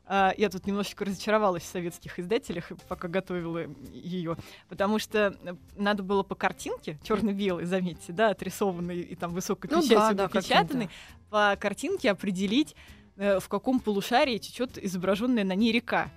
А, 0.06 0.34
Я 0.36 0.48
тут 0.48 0.66
немножечко 0.66 1.04
разочаровалась 1.04 1.62
в 1.62 1.66
советских 1.66 2.18
издателях, 2.18 2.72
пока 2.88 3.08
готовила 3.08 3.66
ее, 3.92 4.36
потому 4.68 4.98
что 4.98 5.36
э, 5.42 5.54
надо 5.76 6.02
было 6.02 6.22
по 6.22 6.34
картинке, 6.34 6.98
черно-белой, 7.04 7.64
заметьте, 7.64 8.12
да, 8.12 8.30
отрисованной 8.30 9.00
и 9.00 9.14
там 9.14 9.32
высокой 9.32 9.70
Ну 9.70 9.76
да, 9.76 9.82
печатью 9.82 10.16
да, 10.16 10.22
напечатанной, 10.24 10.90
по 11.30 11.56
картинке 11.60 12.10
определить, 12.10 12.74
э, 13.16 13.38
в 13.38 13.48
каком 13.48 13.78
полушарии 13.78 14.38
течет 14.38 14.78
изображенная 14.78 15.44
на 15.44 15.54
ней 15.54 15.70
река. 15.72 16.10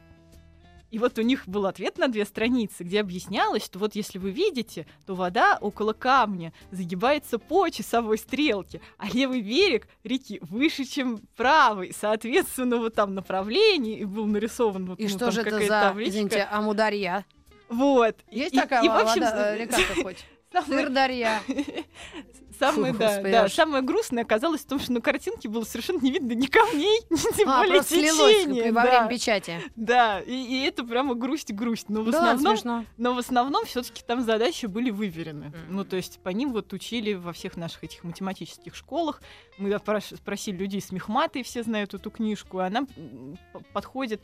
И 0.93 0.99
вот 0.99 1.17
у 1.17 1.23
них 1.23 1.47
был 1.47 1.65
ответ 1.65 1.97
на 1.97 2.07
две 2.07 2.23
страницы, 2.23 2.83
где 2.83 2.99
объяснялось, 2.99 3.65
что 3.65 3.79
вот 3.79 3.95
если 3.95 4.19
вы 4.19 4.29
видите, 4.29 4.85
то 5.07 5.15
вода 5.15 5.57
около 5.59 5.93
камня 5.93 6.53
загибается 6.69 7.39
по 7.39 7.67
часовой 7.69 8.19
стрелке, 8.19 8.79
а 8.99 9.09
левый 9.09 9.41
берег 9.41 9.87
реки 10.03 10.37
выше, 10.43 10.85
чем 10.85 11.21
правый. 11.35 11.95
Соответственно, 11.99 12.77
вот 12.77 12.93
там 12.93 13.15
направление, 13.15 13.97
и 13.97 14.05
был 14.05 14.27
нарисован 14.27 14.85
вот 14.85 14.99
И 14.99 15.03
ну, 15.05 15.09
что 15.09 15.31
же 15.31 15.41
это 15.41 15.59
за, 15.61 15.67
табличка. 15.67 16.11
извините, 16.11 16.43
Амударья? 16.51 17.25
Вот. 17.69 18.15
Есть 18.29 18.53
И- 18.53 18.57
такая 18.57 18.83
и, 18.83 18.87
в 18.87 18.91
общем, 18.91 19.23
вода, 19.23 19.55
э, 19.55 19.63
река-то 19.63 20.03
хоть? 20.03 20.23
Сырдарья. 20.67 21.41
Самое, 22.59 22.93
Фу, 22.93 22.99
да, 22.99 23.07
господи, 23.07 23.31
да, 23.31 23.43
аж. 23.43 23.53
самое 23.53 23.83
грустное 23.83 24.23
оказалось 24.23 24.61
в 24.61 24.65
том, 24.67 24.79
что 24.79 24.91
на 24.93 25.01
картинке 25.01 25.49
было 25.49 25.63
совершенно 25.63 25.99
не 26.01 26.11
видно 26.11 26.33
ни 26.33 26.45
камней, 26.45 27.01
ни 27.09 27.35
тем 27.37 27.49
А, 27.49 27.59
более 27.59 27.81
течения. 27.81 28.71
во 28.71 28.81
да. 28.83 28.89
время 28.89 29.07
печати. 29.09 29.61
Да, 29.75 30.19
и, 30.21 30.31
и 30.33 30.63
это 30.65 30.83
прямо 30.83 31.15
грусть-грусть. 31.15 31.89
Но 31.89 32.01
в 32.03 32.11
Да, 32.11 32.31
основном, 32.31 32.55
смешно. 32.57 32.85
но 32.97 33.13
в 33.13 33.17
основном 33.17 33.65
все-таки 33.65 34.03
там 34.05 34.21
задачи 34.23 34.65
были 34.67 34.89
выверены. 34.91 35.47
Мгм. 35.47 35.57
Ну, 35.69 35.83
то 35.85 35.95
есть 35.95 36.19
по 36.19 36.29
ним 36.29 36.51
вот 36.53 36.71
учили 36.73 37.13
во 37.13 37.33
всех 37.33 37.57
наших 37.57 37.83
этих 37.83 38.03
математических 38.03 38.75
школах. 38.75 39.21
Мы 39.57 39.77
спросили 40.15 40.55
людей 40.57 40.81
с 40.81 40.91
мехматой, 40.91 41.43
все 41.43 41.63
знают 41.63 41.93
эту 41.93 42.09
книжку, 42.11 42.59
и 42.59 42.63
она 42.63 42.81
м, 42.97 43.37
п- 43.53 43.59
подходит. 43.73 44.21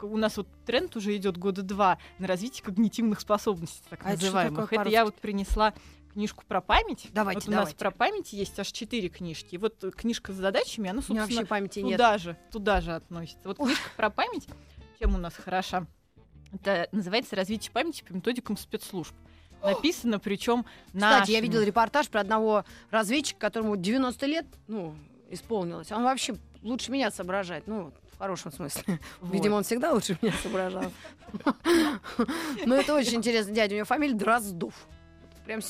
У 0.00 0.16
нас 0.16 0.36
вот 0.36 0.46
тренд 0.66 0.94
уже 0.96 1.14
идет 1.16 1.36
года 1.38 1.62
два 1.62 1.98
на 2.18 2.26
развитие 2.26 2.64
когнитивных 2.64 3.20
способностей, 3.20 3.82
так 3.88 4.00
А 4.04 4.12
это 4.12 4.22
называемых. 4.24 4.60
такое 4.70 4.80
это 4.80 4.88
я 4.90 5.04
вот 5.04 5.14
принесла 5.14 5.74
книжку 6.12 6.44
про 6.46 6.60
память. 6.60 7.08
Давайте, 7.12 7.40
вот 7.40 7.48
у 7.48 7.50
нас 7.50 7.60
давайте. 7.60 7.78
про 7.78 7.90
память 7.90 8.32
есть 8.32 8.58
аж 8.58 8.70
четыре 8.70 9.08
книжки. 9.08 9.54
И 9.54 9.58
вот 9.58 9.82
книжка 9.96 10.32
с 10.32 10.36
задачами, 10.36 10.90
она, 10.90 11.02
У 11.06 11.12
меня 11.12 11.22
собственно, 11.22 11.40
вообще 11.40 11.46
памяти 11.46 11.78
нет. 11.80 11.96
туда 11.96 12.18
же, 12.18 12.36
туда 12.50 12.80
же 12.80 12.92
относится. 12.94 13.40
Вот 13.44 13.56
книжка 13.58 13.90
про 13.96 14.10
память, 14.10 14.46
чем 14.98 15.14
у 15.14 15.18
нас 15.18 15.34
хороша? 15.34 15.86
Это 16.52 16.88
называется 16.92 17.34
«Развитие 17.34 17.72
памяти 17.72 18.04
по 18.04 18.12
методикам 18.12 18.56
спецслужб». 18.56 19.14
Написано, 19.62 20.18
причем 20.18 20.64
Кстати, 20.92 21.30
я 21.30 21.40
видела 21.40 21.62
репортаж 21.62 22.08
про 22.08 22.20
одного 22.20 22.64
разведчика, 22.90 23.38
которому 23.40 23.76
90 23.76 24.26
лет, 24.26 24.46
ну, 24.66 24.96
исполнилось. 25.30 25.92
Он 25.92 26.02
вообще 26.02 26.34
лучше 26.62 26.90
меня 26.90 27.10
соображает, 27.10 27.66
ну, 27.66 27.92
в 28.12 28.18
хорошем 28.18 28.52
смысле. 28.52 28.98
Видимо, 29.22 29.54
он 29.56 29.62
всегда 29.64 29.92
лучше 29.92 30.18
меня 30.20 30.34
соображал. 30.42 30.84
Но 32.66 32.74
это 32.74 32.94
очень 32.94 33.16
интересно, 33.16 33.52
дядя. 33.54 33.74
У 33.74 33.76
него 33.76 33.86
фамилия 33.86 34.14
Дроздов. 34.14 34.74
Прям 35.44 35.60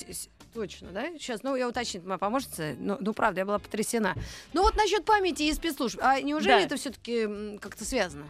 точно, 0.52 0.88
да? 0.92 1.06
Сейчас, 1.12 1.42
ну, 1.42 1.56
я 1.56 1.68
уточню, 1.68 2.02
моя 2.02 2.18
помощница. 2.18 2.74
Ну, 2.78 2.96
ну, 3.00 3.14
правда, 3.14 3.40
я 3.40 3.46
была 3.46 3.58
потрясена. 3.58 4.14
Ну, 4.52 4.62
вот 4.62 4.76
насчет 4.76 5.04
памяти 5.04 5.44
и 5.44 5.52
спецслужб. 5.52 5.98
А 6.02 6.20
неужели 6.20 6.52
Да. 6.52 6.60
это 6.60 6.76
все-таки 6.76 7.58
как-то 7.58 7.84
связано? 7.84 8.26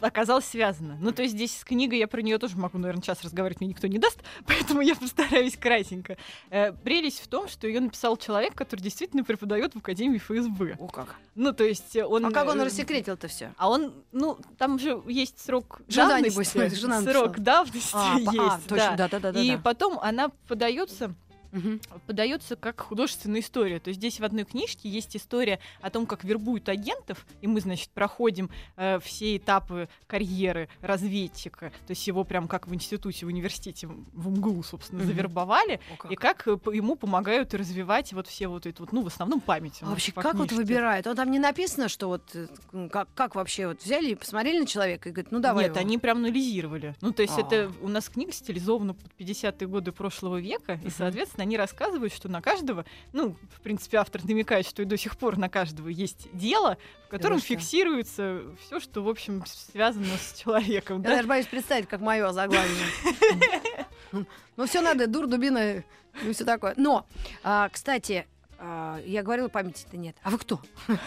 Оказалось 0.00 0.44
связано. 0.46 0.96
Ну, 1.00 1.12
то 1.12 1.22
есть 1.22 1.34
здесь 1.34 1.58
с 1.58 1.64
книгой 1.64 1.98
я 1.98 2.08
про 2.08 2.22
нее 2.22 2.38
тоже 2.38 2.56
могу, 2.56 2.78
наверное, 2.78 3.02
час 3.02 3.22
разговаривать, 3.22 3.60
мне 3.60 3.70
никто 3.70 3.86
не 3.86 3.98
даст, 3.98 4.18
поэтому 4.46 4.80
я 4.80 4.94
постараюсь 4.94 5.56
кратенько. 5.56 6.16
Э, 6.50 6.72
прелесть 6.72 7.20
в 7.20 7.28
том, 7.28 7.48
что 7.48 7.66
ее 7.66 7.80
написал 7.80 8.16
человек, 8.16 8.54
который 8.54 8.80
действительно 8.80 9.24
преподает 9.24 9.74
в 9.74 9.78
Академии 9.78 10.18
ФСБ. 10.18 10.76
О, 10.78 10.88
как. 10.88 11.16
Ну, 11.34 11.52
то 11.52 11.64
есть 11.64 11.96
он... 11.96 12.26
А 12.26 12.30
как 12.30 12.48
он 12.48 12.60
э, 12.60 12.64
рассекретил-то 12.64 13.28
все? 13.28 13.52
А 13.56 13.70
он, 13.70 13.94
ну, 14.12 14.38
там 14.58 14.78
же 14.78 15.02
есть 15.06 15.38
срок 15.38 15.80
Жена, 15.88 16.08
давности. 16.08 16.56
небось, 16.56 16.72
жена 16.78 17.00
срок 17.02 17.38
давности 17.38 17.90
А, 17.94 18.18
есть, 18.18 18.38
а, 18.38 18.60
точно, 18.68 18.94
да. 18.96 19.08
да-да-да. 19.08 19.40
И 19.40 19.56
потом 19.56 19.98
она 20.00 20.30
подается 20.48 21.14
Мгм. 21.52 21.80
подается 22.06 22.56
как 22.56 22.80
художественная 22.80 23.40
история. 23.40 23.78
То 23.78 23.88
есть 23.88 24.00
здесь 24.00 24.18
в 24.20 24.24
одной 24.24 24.44
книжке 24.44 24.88
есть 24.88 25.14
история 25.16 25.60
о 25.80 25.90
том, 25.90 26.06
как 26.06 26.24
вербуют 26.24 26.68
агентов, 26.68 27.26
и 27.42 27.46
мы, 27.46 27.60
значит, 27.60 27.90
проходим 27.90 28.50
э, 28.76 28.98
все 29.00 29.36
этапы 29.36 29.88
карьеры 30.06 30.68
разведчика. 30.80 31.70
То 31.86 31.90
есть 31.90 32.06
его 32.06 32.24
прям 32.24 32.48
как 32.48 32.66
в 32.66 32.74
институте, 32.74 33.26
в 33.26 33.28
университете, 33.28 33.86
в 33.86 34.30
МГУ, 34.30 34.62
собственно, 34.62 35.02
Мгм. 35.02 35.08
завербовали. 35.08 35.80
О, 35.92 35.96
как. 35.96 36.10
И 36.12 36.16
как 36.16 36.48
э, 36.48 36.56
ему 36.72 36.96
помогают 36.96 37.54
развивать 37.54 38.12
вот 38.12 38.26
все 38.28 38.48
вот 38.48 38.66
это 38.66 38.82
вот, 38.82 38.92
ну, 38.92 39.02
в 39.02 39.06
основном 39.08 39.40
память. 39.40 39.78
А 39.82 39.86
вообще, 39.86 40.12
как 40.12 40.34
вот 40.34 40.48
книжке. 40.48 40.56
выбирают? 40.56 41.06
Он 41.06 41.16
там 41.16 41.30
не 41.30 41.38
написано, 41.38 41.88
что 41.88 42.08
вот 42.08 42.22
э, 42.34 42.88
как, 42.90 43.08
как 43.14 43.34
вообще 43.34 43.68
вот 43.68 43.82
взяли 43.82 44.10
и 44.10 44.14
посмотрели 44.14 44.60
на 44.60 44.66
человека 44.66 45.08
и 45.08 45.12
говорят, 45.12 45.32
ну 45.32 45.40
давай. 45.40 45.64
Нет, 45.64 45.76
его. 45.76 45.86
они 45.86 45.98
прям 45.98 46.18
анализировали. 46.18 46.94
Ну, 47.00 47.12
то 47.12 47.22
есть 47.22 47.36
А. 47.36 47.40
это 47.42 47.72
у 47.82 47.88
нас 47.88 48.08
книга 48.08 48.32
стилизована 48.32 48.94
под 48.94 49.10
50-е 49.18 49.66
годы 49.68 49.92
прошлого 49.92 50.40
века, 50.40 50.74
и, 50.74 50.86
Мгм. 50.86 50.90
Соответственно, 51.42 51.44
они 51.44 51.56
рассказывают, 51.56 52.12
что 52.12 52.28
на 52.28 52.40
каждого, 52.40 52.84
ну, 53.12 53.36
в 53.56 53.60
принципе, 53.60 53.98
автор 53.98 54.24
намекает, 54.24 54.66
что 54.66 54.82
и 54.82 54.84
до 54.84 54.96
сих 54.96 55.16
пор 55.16 55.36
на 55.36 55.48
каждого 55.48 55.88
есть 55.88 56.28
дело, 56.32 56.78
в 57.06 57.10
котором 57.10 57.38
что? 57.38 57.48
фиксируется 57.48 58.42
все, 58.60 58.80
что, 58.80 59.02
в 59.02 59.08
общем, 59.08 59.44
связано 59.46 60.16
с 60.18 60.40
человеком. 60.40 60.98
Я 61.02 61.08
да. 61.08 61.16
даже 61.16 61.28
боюсь 61.28 61.46
представить, 61.46 61.88
как 61.88 62.00
мое 62.00 62.32
заглавие. 62.32 62.86
Ну, 64.58 64.66
все 64.66 64.82
надо, 64.82 65.06
дур, 65.06 65.26
дубина, 65.26 65.82
и 66.22 66.32
все 66.34 66.44
такое. 66.44 66.74
Но, 66.76 67.06
а, 67.42 67.70
кстати, 67.70 68.26
я 69.04 69.22
говорила, 69.22 69.48
памяти-то 69.48 69.96
нет. 69.96 70.16
А 70.22 70.30
вы 70.30 70.38
кто? 70.38 70.60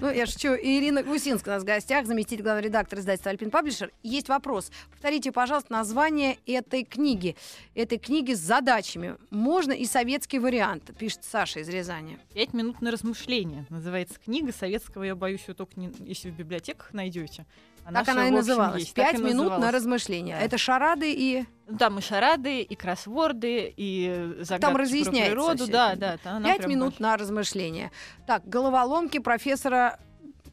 Ну, 0.00 0.10
я 0.10 0.26
шучу. 0.26 0.48
Ирина 0.54 1.02
Гусинская 1.02 1.54
у 1.54 1.56
нас 1.56 1.62
в 1.62 1.66
гостях, 1.66 2.06
заместитель 2.06 2.42
главного 2.42 2.64
редактора 2.66 3.00
издательства 3.00 3.30
«Альпин 3.30 3.50
Паблишер». 3.50 3.90
Есть 4.02 4.28
вопрос. 4.28 4.70
Повторите, 4.90 5.32
пожалуйста, 5.32 5.72
название 5.72 6.38
этой 6.46 6.84
книги. 6.84 7.36
Этой 7.74 7.98
книги 7.98 8.34
с 8.34 8.38
задачами. 8.38 9.16
Можно 9.30 9.72
и 9.72 9.86
советский 9.86 10.38
вариант, 10.38 10.90
пишет 10.98 11.24
Саша 11.24 11.60
из 11.60 11.68
Рязани. 11.68 12.18
«Пять 12.34 12.52
минут 12.52 12.82
на 12.82 12.90
размышление» 12.90 13.66
называется 13.70 14.18
книга 14.22 14.52
советского, 14.52 15.04
я 15.04 15.14
боюсь, 15.14 15.44
ее 15.48 15.54
только 15.54 15.78
не, 15.80 15.92
если 16.00 16.30
в 16.30 16.36
библиотеках 16.36 16.92
найдете. 16.92 17.46
А 17.88 17.92
Так 17.92 18.08
она 18.08 18.26
и 18.26 18.30
называлась. 18.32 18.80
есть. 18.82 18.94
Пять 18.94 19.18
минут 19.20 19.58
на 19.58 19.70
размышление. 19.70 20.36
Да. 20.36 20.42
Это 20.44 20.58
шарады 20.58 21.12
и... 21.12 21.44
Там 21.78 21.98
и 21.98 22.02
шарады, 22.02 22.60
и 22.62 22.74
кроссворды, 22.74 23.72
и 23.76 24.34
загадки 24.40 24.60
Там 24.62 24.72
про 24.74 24.82
разъясняется 24.82 25.30
природу. 25.30 25.64
всё 25.64 25.72
Да, 25.72 25.94
да. 25.96 26.16
та- 26.22 26.30
она 26.32 26.48
Пять 26.52 26.66
минут 26.66 26.98
на 27.00 27.16
размышление. 27.16 27.90
Так, 28.26 28.48
головоломки 28.48 29.18
профессора 29.18 29.98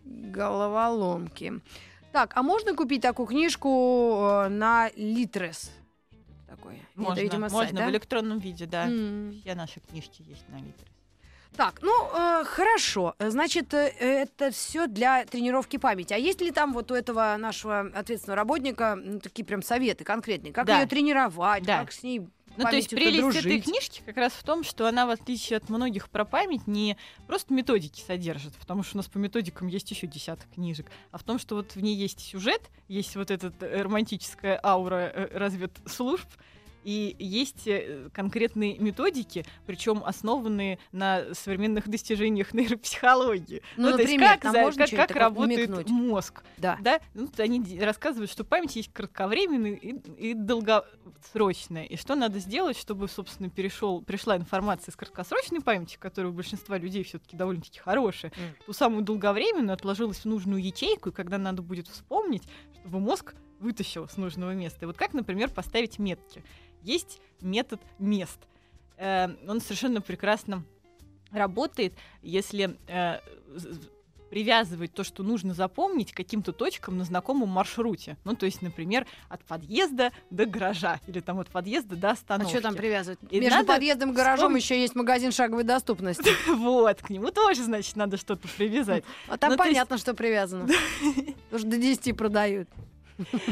головоломки. 0.06 1.54
Так, 2.12 2.34
а 2.36 2.44
можно 2.44 2.76
купить 2.76 3.02
такую 3.02 3.26
книжку 3.28 4.20
э, 4.46 4.50
на 4.50 4.90
Литрес? 4.96 5.72
Такое. 6.48 6.78
Можно, 6.96 7.14
Это, 7.14 7.22
видимо, 7.24 7.50
сайт, 7.50 7.64
можно 7.64 7.80
да? 7.80 7.88
в 7.88 7.90
электронном 7.90 8.40
виде, 8.40 8.66
да. 8.68 8.86
М. 8.86 9.40
Все 9.42 9.56
наши 9.56 9.80
книжки 9.80 10.22
есть 10.28 10.48
на 10.50 10.58
Литрес. 10.58 10.93
Так, 11.56 11.80
ну 11.82 11.92
э, 12.14 12.44
хорошо. 12.46 13.16
Значит, 13.20 13.74
э, 13.74 13.90
это 14.00 14.52
все 14.52 14.88
для 14.88 15.26
тренировки 15.26 15.78
памяти. 15.78 16.14
А 16.14 16.18
есть 16.18 16.42
ли 16.42 16.52
там 16.52 16.74
вот 16.74 16.92
у 16.92 16.96
этого 16.96 17.36
нашего 17.38 17.82
ответственного 17.94 18.38
работника 18.38 18.96
ну, 18.96 19.20
такие 19.20 19.46
прям 19.46 19.62
советы 19.62 20.04
конкретные? 20.04 20.52
Как 20.52 20.66
Да. 20.66 20.80
ее 20.82 20.88
тренировать? 20.88 21.64
Да. 21.64 21.82
Как 21.82 21.92
с 21.92 22.02
ней 22.02 22.22
Ну, 22.58 22.64
то 22.66 22.76
есть 22.76 22.90
прелесть 22.90 23.18
этой 23.38 23.42
дружить? 23.42 23.64
книжки 23.66 24.02
как 24.06 24.18
раз 24.18 24.34
в 24.34 24.44
том, 24.44 24.64
что 24.64 24.88
она, 24.88 25.06
в 25.06 25.10
отличие 25.12 25.58
от 25.58 25.70
многих 25.70 26.10
про 26.10 26.26
память, 26.26 26.66
не 26.68 26.98
просто 27.28 27.54
методики 27.54 28.02
содержит, 28.02 28.54
потому 28.56 28.84
что 28.84 28.96
у 28.96 28.98
нас 28.98 29.08
по 29.08 29.18
методикам 29.18 29.68
есть 29.68 29.90
еще 29.92 30.08
десяток 30.08 30.50
книжек, 30.54 30.88
а 31.12 31.18
в 31.18 31.24
том, 31.24 31.38
что 31.40 31.56
вот 31.56 31.76
в 31.76 31.82
ней 31.82 31.96
есть 31.96 32.20
сюжет, 32.20 32.62
есть 32.88 33.16
вот 33.16 33.32
эта 33.32 33.52
романтическая 33.84 34.60
аура 34.64 35.12
э, 35.14 35.38
разведслужб, 35.38 36.28
и 36.84 37.16
есть 37.20 37.68
э, 37.68 38.10
конкретные 38.14 38.78
методики, 38.78 39.46
причем 39.66 40.04
основанные 40.06 40.80
на 40.92 41.34
современных 41.34 41.88
достижениях 41.88 42.54
нейропсихологии. 42.54 43.62
Ну, 43.78 43.92
то 43.92 43.98
есть 44.00 44.12
например, 44.12 44.30
как, 44.34 44.44
нам 44.44 44.54
за- 44.54 44.62
можно 44.62 44.88
как, 44.88 45.08
как 45.08 45.16
работает 45.16 45.70
намекнуть? 45.70 45.90
мозг. 45.90 46.44
Да. 46.58 46.78
Да, 46.82 47.00
ну, 47.14 47.30
они 47.38 47.80
рассказывают, 47.80 48.32
что 48.32 48.44
память 48.44 48.76
есть 48.76 48.92
кратковременная 48.94 49.72
и, 49.74 49.96
и 50.18 50.34
долгосрочная. 50.34 51.86
И 51.86 51.96
что 51.98 52.16
надо 52.16 52.40
сделать, 52.40 52.78
чтобы, 52.78 53.08
собственно, 53.08 53.50
перешел, 53.50 54.02
пришла 54.02 54.38
информация 54.38 54.92
из 54.92 54.96
краткосрочной 54.96 55.62
памяти, 55.62 55.98
которая 56.00 56.32
у 56.32 56.36
большинства 56.36 56.78
людей 56.78 57.04
все-таки 57.04 57.36
довольно-таки 57.38 57.80
хорошая, 57.80 58.32
Мгм. 58.36 58.56
ту 58.66 58.74
самую 58.74 59.04
долговременную 59.04 59.74
отложилась 59.74 60.20
в 60.20 60.26
нужную 60.26 60.62
ячейку, 60.64 61.10
и 61.10 61.12
когда 61.12 61.38
надо 61.38 61.62
будет 61.62 61.88
вспомнить, 61.88 62.44
чтобы 62.82 63.00
мозг 63.00 63.36
вытащил 63.60 64.08
с 64.10 64.18
нужного 64.18 64.54
места. 64.54 64.80
И 64.82 64.86
вот 64.86 64.98
как, 64.98 65.14
например, 65.14 65.50
поставить 65.50 65.98
метки. 66.00 66.44
Есть 66.84 67.20
метод 67.42 67.82
мест. 68.00 68.40
Э, 68.98 69.30
он 69.48 69.62
совершенно 69.62 70.02
прекрасно 70.02 70.64
работает, 71.32 71.94
если 72.22 72.78
э, 72.88 73.20
привязывать 74.30 74.94
то, 74.94 75.04
что 75.04 75.22
нужно 75.22 75.54
запомнить 75.54 76.12
каким-то 76.12 76.54
точкам 76.54 76.98
на 76.98 77.04
знакомом 77.04 77.50
маршруте. 77.50 78.18
Ну, 78.24 78.36
то 78.36 78.46
есть, 78.48 78.62
например, 78.64 79.06
от 79.30 79.44
подъезда 79.44 80.12
до 80.32 80.46
гаража 80.48 81.00
или 81.08 81.20
там 81.20 81.40
от 81.40 81.50
подъезда 81.50 81.96
до 81.96 82.10
А 82.10 82.12
остановки. 82.14 82.52
что 82.52 82.62
там 82.62 82.76
привязывать? 82.76 83.20
И 83.30 83.40
Между 83.40 83.58
надо 83.58 83.68
подъездом 83.68 84.12
и 84.12 84.14
гаражом 84.14 84.46
вспомнить- 84.48 84.64
еще 84.64 84.82
есть 84.82 84.96
магазин 84.96 85.32
шаговой 85.32 85.64
доступности. 85.64 86.32
Вот, 86.56 87.02
к 87.02 87.10
нему 87.12 87.30
тоже, 87.30 87.64
значит, 87.64 87.96
надо 87.96 88.18
что-то 88.18 88.48
привязать. 88.48 89.04
А 89.28 89.38
там 89.38 89.52
Ну, 89.52 89.58
понятно, 89.58 89.98
что 90.00 90.14
привязано. 90.16 90.68
Потому 91.50 91.60
что 91.60 91.68
до 91.70 91.78
10 91.78 92.14
продают. 92.18 92.68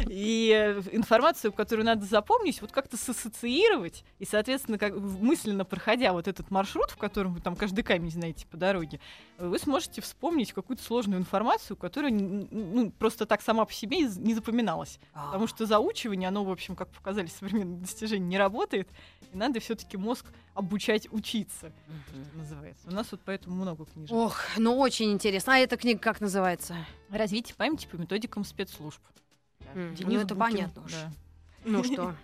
И 0.07 0.51
э, 0.53 0.81
информацию, 0.91 1.51
которую 1.51 1.85
надо 1.85 2.05
запомнить, 2.05 2.61
вот 2.61 2.71
как-то 2.71 2.97
сассоциировать, 2.97 4.03
и, 4.19 4.25
соответственно, 4.25 4.77
как, 4.77 4.95
мысленно 4.95 5.65
проходя 5.65 6.13
вот 6.13 6.27
этот 6.27 6.51
маршрут, 6.51 6.91
в 6.91 6.97
котором 6.97 7.33
вы 7.33 7.41
там 7.41 7.55
каждый 7.55 7.83
камень 7.83 8.11
знаете 8.11 8.45
по 8.47 8.57
дороге, 8.57 8.99
э, 9.37 9.47
вы 9.47 9.59
сможете 9.59 10.01
вспомнить 10.01 10.53
какую-то 10.53 10.83
сложную 10.83 11.19
информацию, 11.19 11.77
которая 11.77 12.11
ну, 12.11 12.91
просто 12.91 13.25
так 13.25 13.41
сама 13.41 13.65
по 13.65 13.73
себе 13.73 14.01
не 14.01 14.33
запоминалась. 14.33 14.99
Потому 15.13 15.47
что 15.47 15.65
заучивание, 15.65 16.27
оно, 16.27 16.43
в 16.43 16.51
общем, 16.51 16.75
как 16.75 16.89
показали 16.89 17.27
современные 17.27 17.79
достижения, 17.79 18.27
не 18.27 18.37
работает, 18.37 18.89
и 19.33 19.37
надо 19.37 19.59
все-таки 19.59 19.97
мозг 19.97 20.25
обучать 20.53 21.07
учиться, 21.11 21.71
что 22.07 22.37
называется. 22.37 22.87
У 22.87 22.91
нас 22.91 23.07
вот 23.11 23.21
поэтому 23.23 23.55
много 23.55 23.85
книжек. 23.85 24.15
Ох, 24.15 24.37
ну 24.57 24.77
очень 24.77 25.11
интересно. 25.11 25.55
А 25.55 25.57
эта 25.57 25.77
книга 25.77 25.99
как 25.99 26.19
называется? 26.19 26.75
Развитие 27.09 27.55
памяти 27.55 27.87
по 27.87 27.95
методикам 27.95 28.43
спецслужб. 28.43 29.01
Денис 29.73 30.01
ну, 30.05 30.19
это 30.21 30.35
Букин, 30.35 30.37
понятно 30.55 30.83
уж. 30.83 30.91
да. 30.91 31.11
Ну 31.65 31.83
что, 31.83 32.15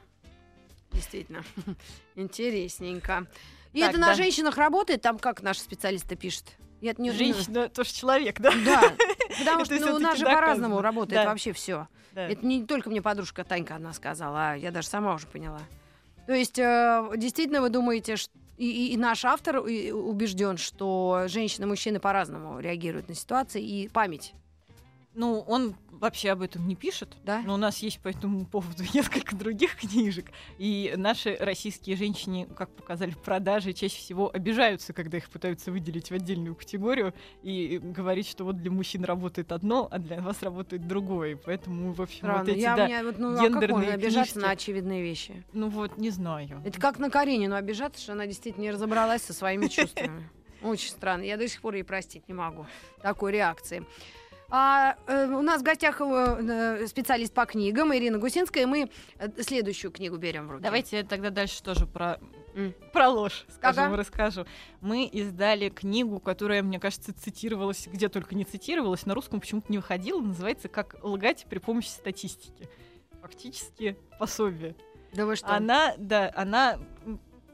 действительно, 0.91 1.43
интересненько. 2.15 3.27
И 3.73 3.81
Так, 3.81 3.91
это 3.91 3.99
на 3.99 4.13
женщинах 4.15 4.57
работает? 4.57 5.01
Там 5.01 5.19
как 5.19 5.41
наши 5.41 5.61
специалисты 5.61 6.15
пишут? 6.15 6.45
Я 6.81 6.93
не 6.97 7.11
Женщина 7.11 7.69
тоже 7.69 7.91
человек, 7.91 8.39
да? 8.39 8.51
Да, 8.63 8.81
потому 9.39 9.65
что 9.65 9.79
ну, 9.79 9.95
у 9.95 9.99
нас 9.99 10.17
же 10.17 10.25
доказано. 10.25 10.35
по-разному 10.35 10.81
работает 10.81 11.23
Да. 11.23 11.29
вообще 11.29 11.51
все. 11.53 11.87
Да. 12.13 12.27
Это 12.27 12.45
не 12.45 12.65
только 12.65 12.89
мне 12.89 13.01
подружка 13.01 13.43
Танька 13.43 13.75
одна 13.75 13.93
сказала, 13.93 14.51
а 14.51 14.55
я 14.55 14.71
даже 14.71 14.87
сама 14.87 15.13
уже 15.15 15.27
поняла. 15.27 15.61
То 16.27 16.33
есть, 16.33 16.59
э, 16.59 17.11
действительно, 17.17 17.61
вы 17.61 17.69
думаете, 17.69 18.15
что 18.15 18.31
и, 18.57 18.65
и- 18.89 18.93
и 18.93 18.97
наш 18.97 19.23
автор 19.25 19.57
убежден, 19.59 20.57
что 20.57 21.23
женщины 21.27 21.65
и 21.65 21.67
мужчины 21.67 21.99
по-разному 21.99 22.59
реагируют 22.59 23.07
на 23.07 23.15
ситуации, 23.15 23.63
и 23.63 23.87
память, 23.87 24.33
Ну, 25.17 25.43
он 25.47 25.75
вообще 25.89 26.29
об 26.29 26.43
этом 26.43 26.67
не 26.67 26.75
пишет. 26.75 27.17
да? 27.23 27.41
Но 27.43 27.55
у 27.55 27.57
нас 27.57 27.79
есть 27.79 27.99
по 27.99 28.07
этому 28.07 28.45
поводу 28.45 28.83
несколько 28.93 29.35
других 29.35 29.75
книжек. 29.81 30.27
И 30.59 30.93
наши 30.95 31.35
российские 31.39 31.95
женщины, 31.97 32.47
как 32.55 32.69
показали 32.69 33.15
продажи, 33.25 33.73
чаще 33.73 33.97
всего 33.97 34.29
обижаются, 34.31 34.93
когда 34.93 35.17
их 35.17 35.27
пытаются 35.31 35.71
выделить 35.71 36.11
в 36.11 36.13
отдельную 36.13 36.53
категорию 36.55 37.15
и 37.41 37.79
говорить, 37.81 38.27
что 38.29 38.43
вот 38.43 38.57
для 38.57 38.69
мужчин 38.69 39.03
работает 39.05 39.51
одно, 39.51 39.87
а 39.89 39.97
для 39.97 40.21
вас 40.21 40.43
работает 40.43 40.87
другое. 40.87 41.35
Поэтому, 41.35 41.93
в 41.93 42.01
общем, 42.01 42.19
Странно. 42.19 42.39
вот 42.41 42.49
эти, 42.49 42.59
я, 42.59 42.75
да, 42.75 42.85
мне, 42.85 43.03
вот, 43.03 43.17
ну, 43.17 43.33
а 43.33 43.37
как 43.37 43.49
гендерные 43.49 43.75
можно 43.75 43.93
обижаться 43.95 44.33
книжки. 44.33 44.47
на 44.47 44.51
очевидные 44.51 45.01
вещи? 45.01 45.43
ну 45.51 45.69
вот, 45.69 45.97
не 45.97 46.11
знаю. 46.11 46.61
Это 46.63 46.79
как 46.79 46.99
на 46.99 47.09
Каренину 47.09 47.55
обижаться, 47.55 47.99
что 47.99 48.11
она 48.11 48.27
действительно 48.27 48.65
не 48.65 48.71
разобралась 48.71 49.23
со 49.23 49.33
своими 49.33 49.65
чувствами. 49.67 50.29
Очень 50.61 50.89
странно. 50.89 51.23
Я 51.23 51.37
до 51.37 51.47
сих 51.47 51.61
пор 51.61 51.73
ей 51.73 51.83
простить 51.83 52.27
не 52.27 52.35
могу 52.35 52.67
такой 53.01 53.31
реакции. 53.31 53.83
А, 54.49 54.95
э, 55.07 55.27
у 55.27 55.41
нас 55.41 55.61
в 55.61 55.63
гостях 55.63 55.99
э, 55.99 56.05
э, 56.05 56.87
специалист 56.87 57.33
по 57.33 57.45
книгам 57.45 57.93
Ирина 57.93 58.17
Гусинская. 58.17 58.63
и 58.63 58.65
Мы 58.65 58.89
следующую 59.39 59.91
книгу 59.91 60.17
берем 60.17 60.47
в 60.47 60.51
руки. 60.51 60.63
Давайте 60.63 60.97
я 60.97 61.03
тогда 61.03 61.29
дальше 61.31 61.61
тоже 61.61 61.85
про, 61.85 62.17
М. 62.55 62.73
про 62.93 63.09
ложь 63.09 63.45
скажу, 63.49 63.81
Ага. 63.81 63.97
расскажу. 63.97 64.45
Мы 64.79 65.05
издали 65.05 65.69
книгу, 65.69 66.19
которая, 66.19 66.63
мне 66.63 66.79
кажется, 66.79 67.13
цитировалась, 67.13 67.87
где 67.87 68.07
только 68.07 68.35
не 68.35 68.45
цитировалась, 68.45 69.05
на 69.05 69.13
русском 69.13 69.41
почему-то 69.41 69.69
не 69.69 69.79
выходила, 69.79 70.21
называется 70.21 70.69
«Как 70.69 70.95
лгать 71.03 71.45
при 71.49 71.59
помощи 71.59 71.87
статистики». 71.89 72.69
Фактически 73.21 73.97
пособие. 74.17 74.75
Да 75.13 75.25
вы 75.25 75.35
что? 75.35 75.49
Она, 75.49 75.93
да, 75.97 76.31
она 76.35 76.79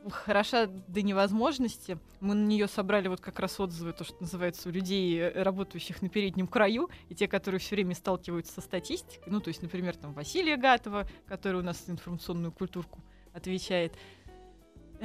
хороша 0.10 0.68
до 0.68 1.02
невозможности. 1.02 1.98
Мы 2.20 2.36
на 2.36 2.46
нее 2.46 2.68
собрали 2.68 3.08
вот 3.08 3.22
как 3.22 3.40
раз 3.40 3.60
отзывы, 3.60 3.94
то, 3.94 4.04
что 4.04 4.16
называется, 4.20 4.70
у 4.70 4.72
людей, 4.72 5.18
э, 5.20 5.44
работающих 5.44 6.02
на 6.02 6.10
переднем 6.10 6.48
краю, 6.48 6.90
и 7.10 7.16
те, 7.16 7.28
которые 7.28 7.60
все 7.60 7.76
время 7.76 7.96
сталкиваются 7.96 8.54
со 8.54 8.62
статистикой. 8.62 9.32
Ну, 9.32 9.40
то 9.40 9.50
есть, 9.50 9.62
например, 9.62 9.96
там 9.96 10.14
Василия 10.14 10.58
Гатова, 10.58 11.08
который 11.26 11.62
у 11.62 11.64
нас 11.64 11.84
информационную 11.88 12.52
культурку 12.52 13.02
отвечает. 13.34 13.94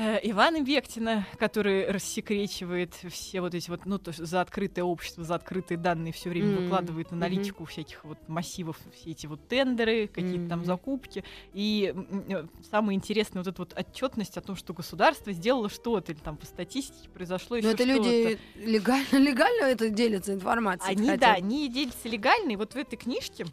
Э, 0.00 0.20
Ивана 0.22 0.60
Бектина, 0.62 1.26
который 1.40 1.90
рассекречивает 1.90 2.94
все 3.10 3.40
вот 3.40 3.52
эти 3.52 3.68
вот, 3.68 3.84
ну, 3.84 3.98
то, 3.98 4.12
что 4.12 4.26
за 4.26 4.40
открытое 4.40 4.84
общество, 4.84 5.24
за 5.24 5.34
открытые 5.34 5.76
данные 5.76 6.12
все 6.12 6.30
время 6.30 6.50
М, 6.50 6.62
выкладывает 6.62 7.10
аналитику 7.10 7.64
всяких 7.64 8.04
вот 8.04 8.16
массивов, 8.28 8.78
все 8.94 9.10
эти 9.10 9.26
вот 9.26 9.48
тендеры, 9.48 10.06
какие-то 10.06 10.50
там 10.50 10.60
Мгм. 10.60 10.66
закупки. 10.66 11.24
И 11.52 11.92
э, 12.28 12.46
самое 12.70 12.94
интересное, 12.94 13.40
вот 13.42 13.48
эта 13.48 13.60
вот 13.60 13.76
отчетность 13.76 14.36
о 14.36 14.40
том, 14.40 14.54
что 14.54 14.72
государство 14.72 15.32
сделало 15.32 15.68
что-то, 15.68 16.12
или 16.12 16.20
там 16.20 16.36
по 16.36 16.46
статистике 16.46 17.08
произошло 17.12 17.56
еще 17.56 17.66
Но 17.66 17.72
это 17.72 17.82
что-то. 17.82 17.98
люди 17.98 18.38
легально, 18.54 19.16
легально 19.18 19.64
это 19.64 19.88
делятся 19.90 20.32
информацией? 20.32 20.92
Они, 20.96 21.08
хотят? 21.08 21.20
да, 21.20 21.32
они 21.32 21.68
делятся 21.68 22.08
легально. 22.08 22.52
И 22.52 22.56
вот 22.56 22.74
в 22.74 22.76
этой 22.76 22.94
книжке, 22.94 23.46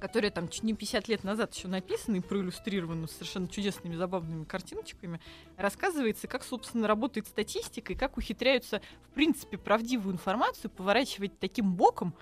которая 0.00 0.30
там 0.30 0.48
чуть 0.48 0.64
не 0.64 0.74
50 0.74 1.08
лет 1.08 1.24
назад 1.24 1.54
еще 1.54 1.68
написана 1.68 2.16
и 2.16 2.20
проиллюстрирована 2.20 3.06
совершенно 3.06 3.46
чудесными, 3.46 3.94
забавными 3.94 4.44
картиночками, 4.44 5.20
рассказывается, 5.56 6.26
как, 6.26 6.42
собственно, 6.42 6.88
работает 6.88 7.28
статистика 7.28 7.92
и 7.92 7.96
как 7.96 8.16
ухитряются, 8.16 8.80
в 9.10 9.14
принципе, 9.14 9.58
правдивую 9.58 10.14
информацию 10.14 10.70
поворачивать 10.70 11.38
таким 11.38 11.74
боком, 11.74 12.14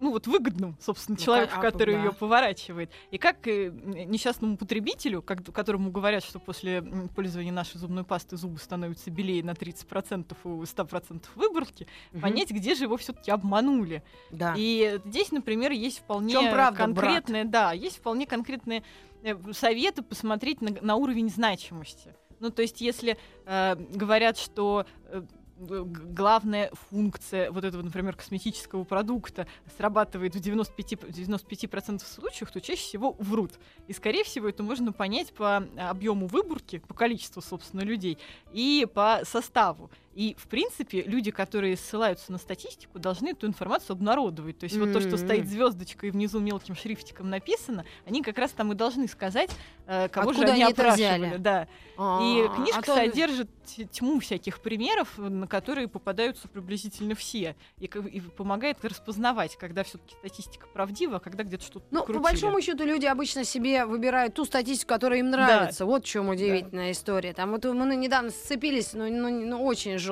ну 0.00 0.10
вот 0.12 0.26
выгодным, 0.26 0.76
собственно, 0.80 1.16
Ну, 1.18 1.24
человеку, 1.24 1.54
а, 1.56 1.60
который 1.60 1.94
да. 1.94 2.04
ее 2.04 2.12
поворачивает. 2.12 2.90
И 3.10 3.18
как 3.18 3.46
э, 3.48 3.70
несчастному 3.70 4.56
потребителю, 4.56 5.22
как- 5.22 5.44
которому 5.52 5.90
говорят, 5.90 6.24
что 6.24 6.38
после 6.38 6.82
пользования 7.14 7.52
нашей 7.52 7.78
зубной 7.78 8.04
пасты 8.04 8.36
зубы 8.36 8.58
становятся 8.58 9.10
белее 9.10 9.42
на 9.42 9.54
30% 9.54 10.36
у 10.44 10.62
100% 10.62 11.24
выборки, 11.34 11.86
Мгм. 12.12 12.22
понять, 12.22 12.50
где 12.50 12.74
же 12.74 12.84
его 12.84 12.96
все-таки 12.96 13.30
обманули. 13.30 14.02
Да. 14.30 14.54
И 14.56 15.00
здесь, 15.04 15.32
например, 15.32 15.72
есть 15.72 15.98
вполне 15.98 16.50
правда, 16.50 16.76
конкретные, 16.78 17.44
да, 17.44 17.72
есть 17.72 17.96
вполне 17.98 18.26
конкретные 18.26 18.82
э, 19.24 19.34
советы 19.52 20.02
посмотреть 20.02 20.60
на, 20.60 20.70
на 20.80 20.94
уровень 20.94 21.28
значимости. 21.28 22.14
Ну, 22.40 22.50
то 22.50 22.62
есть, 22.62 22.80
если 22.80 23.18
э, 23.46 23.74
говорят, 23.74 24.38
что 24.38 24.86
э, 25.06 25.22
главная 25.58 26.70
функция 26.90 27.50
вот 27.50 27.64
этого, 27.64 27.82
например, 27.82 28.14
косметического 28.16 28.84
продукта 28.84 29.46
срабатывает 29.76 30.34
в 30.34 30.40
95, 30.40 30.98
п- 31.00 31.06
95% 31.08 32.02
случаев, 32.06 32.50
то 32.50 32.60
чаще 32.60 32.82
всего 32.82 33.12
врут. 33.18 33.52
И, 33.86 33.92
скорее 33.92 34.24
всего, 34.24 34.48
это 34.48 34.62
можно 34.62 34.92
понять 34.92 35.32
по 35.32 35.56
объему 35.76 36.26
выборки, 36.26 36.78
по 36.78 36.94
количеству, 36.94 37.42
собственно, 37.42 37.80
людей 37.82 38.18
и 38.52 38.86
по 38.92 39.20
составу. 39.24 39.90
И, 40.18 40.34
в 40.36 40.48
принципе, 40.48 41.02
люди, 41.02 41.30
которые 41.30 41.76
ссылаются 41.76 42.32
на 42.32 42.38
статистику, 42.38 42.98
должны 42.98 43.28
эту 43.28 43.46
информацию 43.46 43.94
обнародовать. 43.94 44.58
То 44.58 44.64
есть 44.64 44.76
вот 44.76 44.92
то, 44.92 45.00
что 45.00 45.16
стоит 45.16 45.46
звездочкой 45.46 46.08
и 46.08 46.10
внизу 46.10 46.40
мелким 46.40 46.74
шрифтиком 46.74 47.30
написано, 47.30 47.84
они 48.04 48.24
как 48.24 48.36
раз 48.36 48.50
там 48.50 48.72
и 48.72 48.74
должны 48.74 49.06
сказать, 49.06 49.48
э, 49.86 50.08
кого 50.08 50.30
Откуда 50.30 50.48
же 50.48 50.52
они 50.54 50.64
они 50.64 50.72
опрашивали. 50.72 51.36
Да. 51.36 51.68
А, 51.96 52.20
И 52.20 52.40
а 52.40 52.48
книжка 52.48 52.82
то- 52.82 52.94
содержит 52.96 53.48
тьму 53.92 54.18
всяких 54.18 54.60
примеров, 54.60 55.18
на 55.18 55.46
которые 55.46 55.86
попадаются 55.86 56.48
приблизительно 56.48 57.14
все, 57.14 57.54
и, 57.78 57.84
и 57.86 58.20
помогает 58.20 58.84
распознавать, 58.84 59.56
когда 59.56 59.84
все-таки 59.84 60.16
статистика 60.16 60.66
правдива, 60.66 61.18
а 61.18 61.20
когда 61.20 61.44
где-то 61.44 61.64
что-то 61.64 61.86
Ну, 61.92 62.04
по 62.04 62.18
большому 62.18 62.60
счету, 62.60 62.84
люди 62.84 63.06
обычно 63.06 63.44
себе 63.44 63.84
выбирают 63.84 64.34
ту 64.34 64.44
статистику, 64.44 64.88
которая 64.88 65.20
им 65.20 65.30
нравится. 65.30 65.86
Вот 65.86 66.04
в 66.04 66.08
чем 66.08 66.28
удивительная 66.28 66.90
история. 66.90 67.32
Там 67.34 67.52
вот 67.52 67.64
мы 67.64 67.94
недавно 67.94 68.30
сцепились, 68.30 68.94
но 68.94 69.06
ну, 69.06 69.28
ну, 69.28 69.64
очень 69.64 69.98
жестко. 69.98 70.07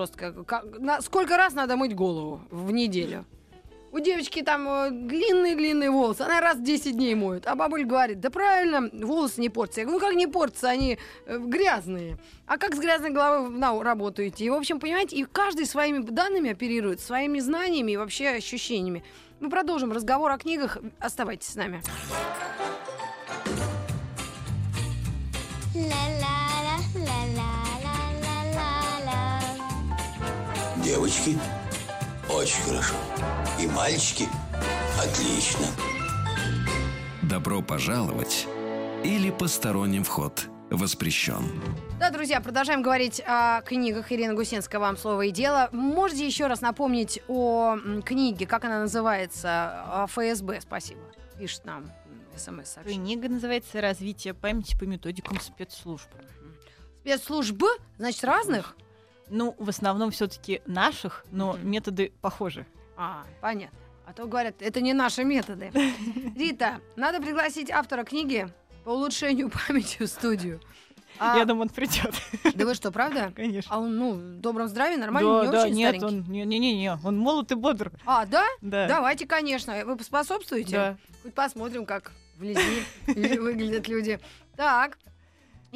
Как- 0.46 0.78
на- 0.78 1.00
сколько 1.02 1.36
раз 1.36 1.54
надо 1.54 1.76
мыть 1.76 1.94
голову 1.94 2.40
в 2.50 2.70
неделю? 2.70 3.24
У 3.92 3.98
девочки 3.98 4.42
там 4.42 4.68
э, 4.68 4.90
длинные-длинные 4.90 5.90
волосы, 5.90 6.20
она 6.22 6.40
раз 6.40 6.58
в 6.58 6.62
10 6.62 6.96
дней 6.96 7.14
моет. 7.14 7.46
А 7.46 7.54
бабуль 7.54 7.84
говорит, 7.84 8.20
да 8.20 8.28
правильно, 8.28 8.90
волосы 8.92 9.40
не 9.40 9.48
портятся. 9.48 9.80
Я 9.80 9.86
говорю, 9.86 10.00
ну 10.00 10.06
как 10.06 10.16
не 10.16 10.26
портятся, 10.26 10.68
они 10.68 10.98
э, 11.24 11.38
грязные. 11.38 12.18
А 12.46 12.58
как 12.58 12.74
с 12.74 12.78
грязной 12.78 13.10
головой 13.10 13.48
на 13.50 13.82
работу 13.82 14.26
идти? 14.26 14.44
И, 14.44 14.50
в 14.50 14.54
общем, 14.54 14.80
понимаете, 14.80 15.16
и 15.16 15.24
каждый 15.24 15.64
своими 15.64 16.00
данными 16.00 16.50
оперирует, 16.50 17.00
своими 17.00 17.38
знаниями 17.38 17.92
и 17.92 17.96
вообще 17.96 18.30
ощущениями. 18.30 19.02
Мы 19.40 19.48
продолжим 19.48 19.92
разговор 19.92 20.30
о 20.30 20.36
книгах. 20.36 20.76
Оставайтесь 20.98 21.48
с 21.48 21.54
нами. 21.54 21.80
Девочки, 30.86 31.36
очень 32.30 32.62
хорошо. 32.62 32.94
И 33.60 33.66
мальчики, 33.66 34.28
отлично. 34.96 35.66
Добро 37.24 37.60
пожаловать 37.60 38.46
или 39.02 39.32
посторонним 39.32 40.04
вход 40.04 40.46
воспрещен. 40.70 41.42
Да, 41.98 42.10
друзья, 42.10 42.40
продолжаем 42.40 42.82
говорить 42.82 43.20
о 43.26 43.62
книгах 43.62 44.12
Ирины 44.12 44.34
Гусинская 44.34 44.80
«Вам 44.80 44.96
слово 44.96 45.22
и 45.22 45.32
дело». 45.32 45.68
Можете 45.72 46.24
еще 46.24 46.46
раз 46.46 46.60
напомнить 46.60 47.20
о 47.26 47.78
книге, 48.04 48.46
как 48.46 48.64
она 48.64 48.78
называется? 48.78 50.04
О 50.04 50.06
ФСБ, 50.06 50.60
спасибо. 50.60 51.00
Пишет 51.36 51.64
нам 51.64 51.90
смс-сообщение. 52.36 53.16
Книга 53.16 53.28
называется 53.28 53.80
«Развитие 53.80 54.34
памяти 54.34 54.78
по 54.78 54.84
методикам 54.84 55.40
спецслужб». 55.40 56.08
Спецслужб, 57.00 57.60
значит, 57.98 58.22
разных? 58.22 58.76
Ну, 59.28 59.54
в 59.58 59.68
основном 59.68 60.10
все-таки 60.10 60.62
наших, 60.66 61.24
но 61.30 61.54
Мгм. 61.54 61.70
методы 61.70 62.12
похожи. 62.20 62.66
А, 62.96 63.24
понятно. 63.40 63.78
А 64.06 64.12
то 64.12 64.26
говорят, 64.26 64.54
это 64.60 64.80
не 64.80 64.92
наши 64.92 65.24
методы. 65.24 65.70
Рита, 66.36 66.80
надо 66.94 67.20
пригласить 67.20 67.70
автора 67.70 68.04
книги 68.04 68.48
по 68.84 68.90
улучшению 68.90 69.50
памяти 69.50 70.04
в 70.04 70.06
студию. 70.06 70.60
А, 71.18 71.38
Я 71.38 71.44
думаю, 71.46 71.62
он 71.62 71.68
придет, 71.70 72.14
Да 72.54 72.66
вы 72.66 72.74
что, 72.74 72.92
правда? 72.92 73.32
конечно. 73.36 73.74
А 73.74 73.80
он, 73.80 73.96
ну, 73.96 74.12
в 74.12 74.40
добром 74.40 74.68
здравии, 74.68 74.96
нормально, 74.96 75.40
да, 75.40 75.46
не 75.46 75.52
да, 75.52 75.62
очень 75.64 75.74
нет, 75.74 75.96
старенький? 75.96 76.30
он, 76.30 76.32
не-не-не, 76.48 76.98
он 77.02 77.18
молод 77.18 77.50
и 77.50 77.54
бодр. 77.54 77.90
А, 78.04 78.26
да? 78.26 78.44
Да. 78.60 78.86
Давайте, 78.86 79.26
конечно. 79.26 79.84
Вы 79.86 79.96
поспособствуете? 79.96 80.72
Да. 80.72 80.96
Хоть 81.22 81.34
посмотрим, 81.34 81.84
как 81.86 82.12
вблизи 82.36 82.60
ли- 83.06 83.38
выглядят 83.38 83.88
люди. 83.88 84.20
Так. 84.56 84.98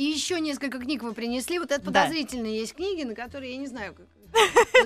И 0.00 0.04
еще 0.04 0.40
несколько 0.40 0.78
книг 0.78 1.02
вы 1.02 1.12
принесли. 1.12 1.58
Вот 1.58 1.70
это 1.70 1.90
Да. 1.90 2.04
подозрительные 2.04 2.60
есть 2.60 2.74
книги, 2.74 3.02
на 3.02 3.14
которые 3.14 3.52
я 3.52 3.58
не 3.58 3.66
знаю, 3.66 3.94
как... 3.94 4.06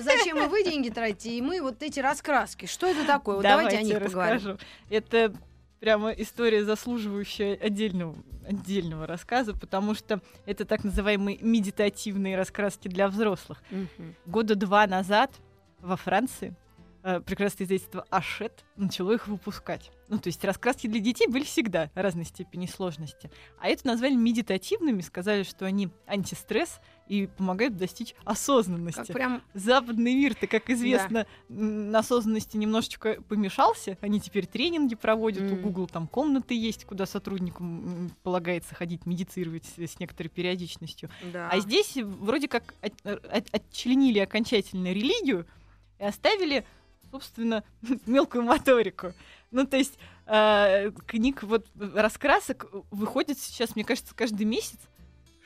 Зачем 0.03 0.43
и 0.43 0.47
вы 0.47 0.65
деньги 0.65 0.89
тратите, 0.89 1.37
и 1.37 1.41
мы 1.41 1.61
вот 1.61 1.81
эти 1.81 2.01
раскраски. 2.01 2.65
Что 2.65 2.87
это 2.87 3.05
такое? 3.05 3.35
Вот 3.35 3.43
давайте, 3.43 3.77
о 3.77 3.81
них 3.81 3.97
поговорим. 4.03 4.35
расскажу. 4.35 4.57
Это 4.89 5.33
прямо 5.79 6.09
история, 6.11 6.65
заслуживающая 6.65 7.55
отдельного, 7.55 8.13
отдельного 8.45 9.07
рассказа, 9.07 9.53
потому 9.53 9.95
что 9.95 10.19
это 10.45 10.65
так 10.65 10.83
называемые 10.83 11.37
медитативные 11.39 12.35
раскраски 12.35 12.89
для 12.89 13.07
взрослых. 13.07 13.63
Мгм. 13.71 14.15
Года 14.25 14.55
два 14.55 14.85
назад 14.85 15.31
во 15.79 15.95
Франции 15.95 16.55
э, 17.05 17.21
прекрасное 17.21 17.65
издательство 17.65 18.05
Ашет 18.09 18.65
начало 18.75 19.13
их 19.13 19.27
выпускать. 19.27 19.91
Ну, 20.07 20.17
то 20.19 20.27
есть 20.27 20.43
раскраски 20.43 20.87
для 20.87 20.99
детей 20.99 21.27
были 21.27 21.43
всегда 21.43 21.89
разной 21.95 22.25
степени 22.25 22.65
сложности. 22.65 23.31
А 23.59 23.67
это 23.69 23.87
назвали 23.87 24.13
медитативными, 24.15 25.01
сказали, 25.01 25.43
что 25.43 25.65
они 25.65 25.89
антистресс 26.07 26.79
и 27.07 27.27
помогают 27.27 27.77
достичь 27.77 28.13
осознанности. 28.23 28.97
Как 29.07 29.13
прям... 29.13 29.41
Западный 29.53 30.13
мир-то, 30.15 30.47
как 30.47 30.69
известно, 30.69 31.25
м, 31.49 31.91
на 31.91 31.99
осознанности 31.99 32.57
немножечко 32.57 33.21
помешался. 33.23 33.97
Они 34.01 34.19
теперь 34.19 34.45
тренинги 34.47 34.95
проводят, 34.95 35.43
у 35.43 35.55
Мгм. 35.55 35.61
Google 35.61 35.87
там 35.87 36.07
комнаты 36.07 36.53
есть, 36.55 36.85
куда 36.85 37.05
сотрудникам 37.05 38.11
полагается 38.23 38.73
ходить, 38.75 39.05
медитировать 39.05 39.65
с, 39.65 39.79
с 39.79 39.99
некоторой 39.99 40.29
периодичностью. 40.29 41.09
Да. 41.31 41.49
А 41.51 41.59
здесь 41.59 41.95
вроде 41.97 42.47
как 42.47 42.73
от- 42.81 43.05
от- 43.05 43.53
отчленили 43.53 44.19
окончательно 44.19 44.91
религию 44.91 45.45
и 45.99 46.03
оставили, 46.03 46.65
собственно, 47.15 47.63
мелкую 48.05 48.43
моторику. 48.43 49.13
Ну, 49.51 49.65
то 49.65 49.77
есть 49.77 49.97
э, 50.25 50.91
книг 51.07 51.43
вот 51.43 51.65
раскрасок 51.75 52.67
выходит 52.91 53.39
сейчас, 53.39 53.75
мне 53.75 53.85
кажется, 53.85 54.13
каждый 54.13 54.45
месяц 54.45 54.79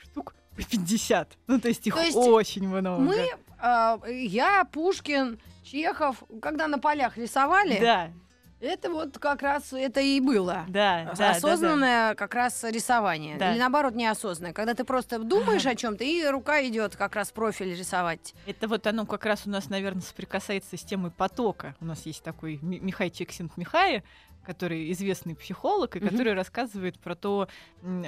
штук 0.02 0.34
по 0.56 0.62
50. 0.62 1.38
Ну, 1.46 1.60
то 1.60 1.68
есть 1.68 1.86
их 1.86 1.94
То 1.94 2.02
есть 2.02 2.16
очень 2.16 2.66
много. 2.66 3.00
Мы, 3.00 3.28
а, 3.58 4.00
я, 4.08 4.64
Пушкин, 4.64 5.38
Чехов, 5.62 6.24
когда 6.42 6.66
на 6.66 6.78
полях 6.78 7.16
рисовали, 7.16 7.78
Да, 7.78 8.10
это 8.60 8.90
вот 8.90 9.18
как 9.18 9.42
раз 9.42 9.72
это 9.72 10.00
и 10.00 10.20
было. 10.20 10.64
да, 10.68 11.04
да, 11.04 11.04
да, 11.10 11.14
да. 11.16 11.30
Осознанное 11.32 12.14
как 12.14 12.34
раз 12.34 12.62
рисование. 12.64 13.36
Да. 13.38 13.52
Или 13.52 13.58
наоборот, 13.58 13.94
неосознанное. 13.94 14.52
Когда 14.52 14.74
ты 14.74 14.84
просто 14.84 15.18
думаешь 15.18 15.66
о 15.66 15.74
чем-то, 15.74 16.04
и 16.04 16.24
рука 16.26 16.62
идет 16.66 16.96
как 16.96 17.16
раз 17.16 17.30
профиль 17.32 17.74
рисовать. 17.76 18.34
Это 18.46 18.68
вот 18.68 18.86
оно 18.86 19.06
как 19.06 19.24
раз 19.26 19.46
у 19.46 19.50
нас, 19.50 19.68
наверное, 19.68 20.02
соприкасается 20.02 20.76
с 20.76 20.82
темой 20.82 21.10
потока. 21.10 21.74
У 21.80 21.84
нас 21.84 22.04
есть 22.06 22.22
такой 22.22 22.58
Ми- 22.62 22.80
Михай 22.80 23.10
Чиксент-Михай, 23.10 24.02
который 24.44 24.90
известный 24.92 25.34
психолог, 25.34 25.96
и 25.96 26.00
Мгм. 26.00 26.08
который 26.08 26.34
рассказывает 26.34 26.98
про 26.98 27.14
то, 27.14 27.48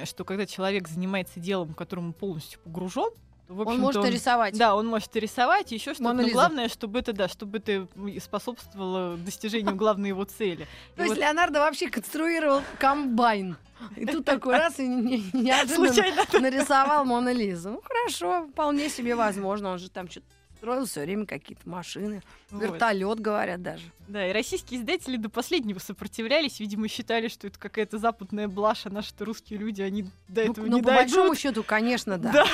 что 0.05 0.25
когда 0.25 0.45
человек 0.45 0.87
занимается 0.87 1.39
делом, 1.39 1.73
которому 1.73 2.13
полностью 2.13 2.59
погружен, 2.61 3.11
Он 3.53 3.79
может 3.79 4.05
и 4.05 4.09
рисовать. 4.09 4.57
Да, 4.57 4.75
он 4.75 4.87
может 4.87 5.15
рисовать, 5.15 5.71
еще 5.71 5.93
что-то. 5.93 6.13
Но 6.13 6.27
главное, 6.29 6.67
чтобы 6.69 6.99
это, 6.99 7.13
да, 7.13 7.27
чтобы 7.27 7.59
это 7.59 7.87
способствовало 8.21 9.17
достижению 9.17 9.75
главной 9.75 10.09
его 10.09 10.23
цели. 10.25 10.67
То 10.95 11.03
есть 11.03 11.17
Леонардо 11.17 11.59
вообще 11.59 11.89
конструировал 11.89 12.61
комбайн. 12.79 13.55
И 13.95 14.05
тут 14.05 14.23
такой 14.25 14.57
раз 14.57 14.79
и 14.79 14.87
не- 14.87 15.19
не- 15.19 15.29
неожиданно 15.43 15.75
случайно 15.93 16.23
нарисовал 16.39 17.05
Мона 17.05 17.33
Лизу. 17.33 17.71
Ну 17.71 17.81
хорошо, 17.83 18.47
вполне 18.51 18.89
себе 18.89 19.15
возможно. 19.15 19.71
Он 19.71 19.77
же 19.79 19.89
там 19.89 20.09
что-то 20.09 20.25
строил 20.63 20.85
все 20.85 21.01
время 21.01 21.25
какие-то 21.25 21.67
машины. 21.67 22.21
вот. 22.49 22.63
Вертолет, 22.63 23.19
говорят 23.19 23.61
даже. 23.61 23.83
Да, 24.07 24.25
и 24.25 24.31
российские 24.31 24.79
издатели 24.79 25.17
до 25.17 25.29
последнего 25.29 25.77
сопротивлялись, 25.79 26.61
видимо, 26.61 26.87
считали, 26.87 27.27
что 27.27 27.47
это 27.47 27.59
какая-то 27.59 27.97
западная 27.97 28.47
блажь, 28.47 28.85
а 28.85 28.89
наши-то 28.89 29.25
русские 29.25 29.59
люди, 29.59 29.81
они 29.81 30.03
до 30.29 30.45
Ну, 30.45 30.51
этого 30.51 30.65
ну, 30.67 30.75
не 30.77 30.81
по 30.81 30.91
большому 30.91 31.23
дойдут. 31.23 31.37
счету, 31.39 31.63
конечно, 31.63 32.17
да. 32.17 32.31
Да. 32.31 32.45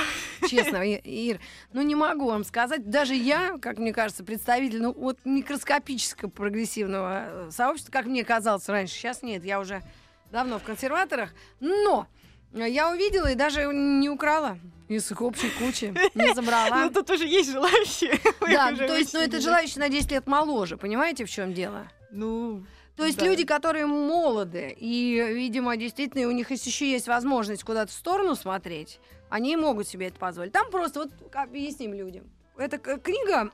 Честно, 0.49 0.77
Ир, 0.83 1.39
ну 1.71 1.83
не 1.83 1.93
могу 1.93 2.25
вам 2.25 2.43
сказать. 2.43 2.89
Даже 2.89 3.13
я, 3.13 3.59
как 3.61 3.77
мне 3.77 3.93
кажется, 3.93 4.23
представитель 4.23 4.81
ну, 4.81 4.91
вот 4.91 5.19
микроскопического 5.23 6.31
прогрессивного 6.31 7.25
э, 7.27 7.51
сообщества, 7.51 7.91
как 7.91 8.07
мне 8.07 8.23
казалось 8.23 8.67
раньше. 8.69 8.95
Сейчас 8.95 9.21
нет, 9.21 9.45
я 9.45 9.59
уже 9.59 9.83
давно 10.31 10.57
в 10.57 10.63
консерваторах. 10.63 11.29
Но 11.59 12.07
я 12.53 12.89
увидела 12.91 13.31
и 13.31 13.35
даже 13.35 13.65
не 13.73 14.09
украла 14.09 14.57
из 14.87 15.11
их 15.11 15.21
общей 15.21 15.49
кучи. 15.59 15.93
Не 16.15 16.33
забрала. 16.35 16.85
Ну, 16.85 16.89
тут 16.91 17.09
уже 17.11 17.27
есть 17.27 17.51
желающие. 17.51 18.19
Да, 18.41 18.75
то 18.75 18.97
есть, 18.97 19.13
ну 19.13 19.19
это 19.19 19.39
желающие 19.39 19.79
на 19.79 19.89
10 19.89 20.11
лет 20.11 20.27
моложе, 20.27 20.77
понимаете, 20.77 21.25
в 21.25 21.29
чем 21.29 21.53
дело? 21.53 21.87
Ну, 22.11 22.63
То 22.95 23.05
есть 23.05 23.19
Да. 23.19 23.25
люди, 23.25 23.45
которые 23.45 23.85
молоды, 23.85 24.75
и, 24.77 25.23
видимо, 25.33 25.77
действительно 25.77 26.27
у 26.27 26.31
них 26.31 26.49
еще 26.49 26.89
есть 26.89 27.07
возможность 27.07 27.63
куда-то 27.63 27.91
в 27.91 27.95
сторону 27.95 28.35
смотреть, 28.35 28.99
они 29.29 29.55
могут 29.55 29.87
себе 29.87 30.07
это 30.07 30.17
позволить. 30.17 30.51
Там 30.51 30.71
просто 30.71 31.01
вот 31.01 31.11
объясним 31.35 31.93
людям. 31.93 32.23
Это 32.57 32.77
книга, 32.77 33.51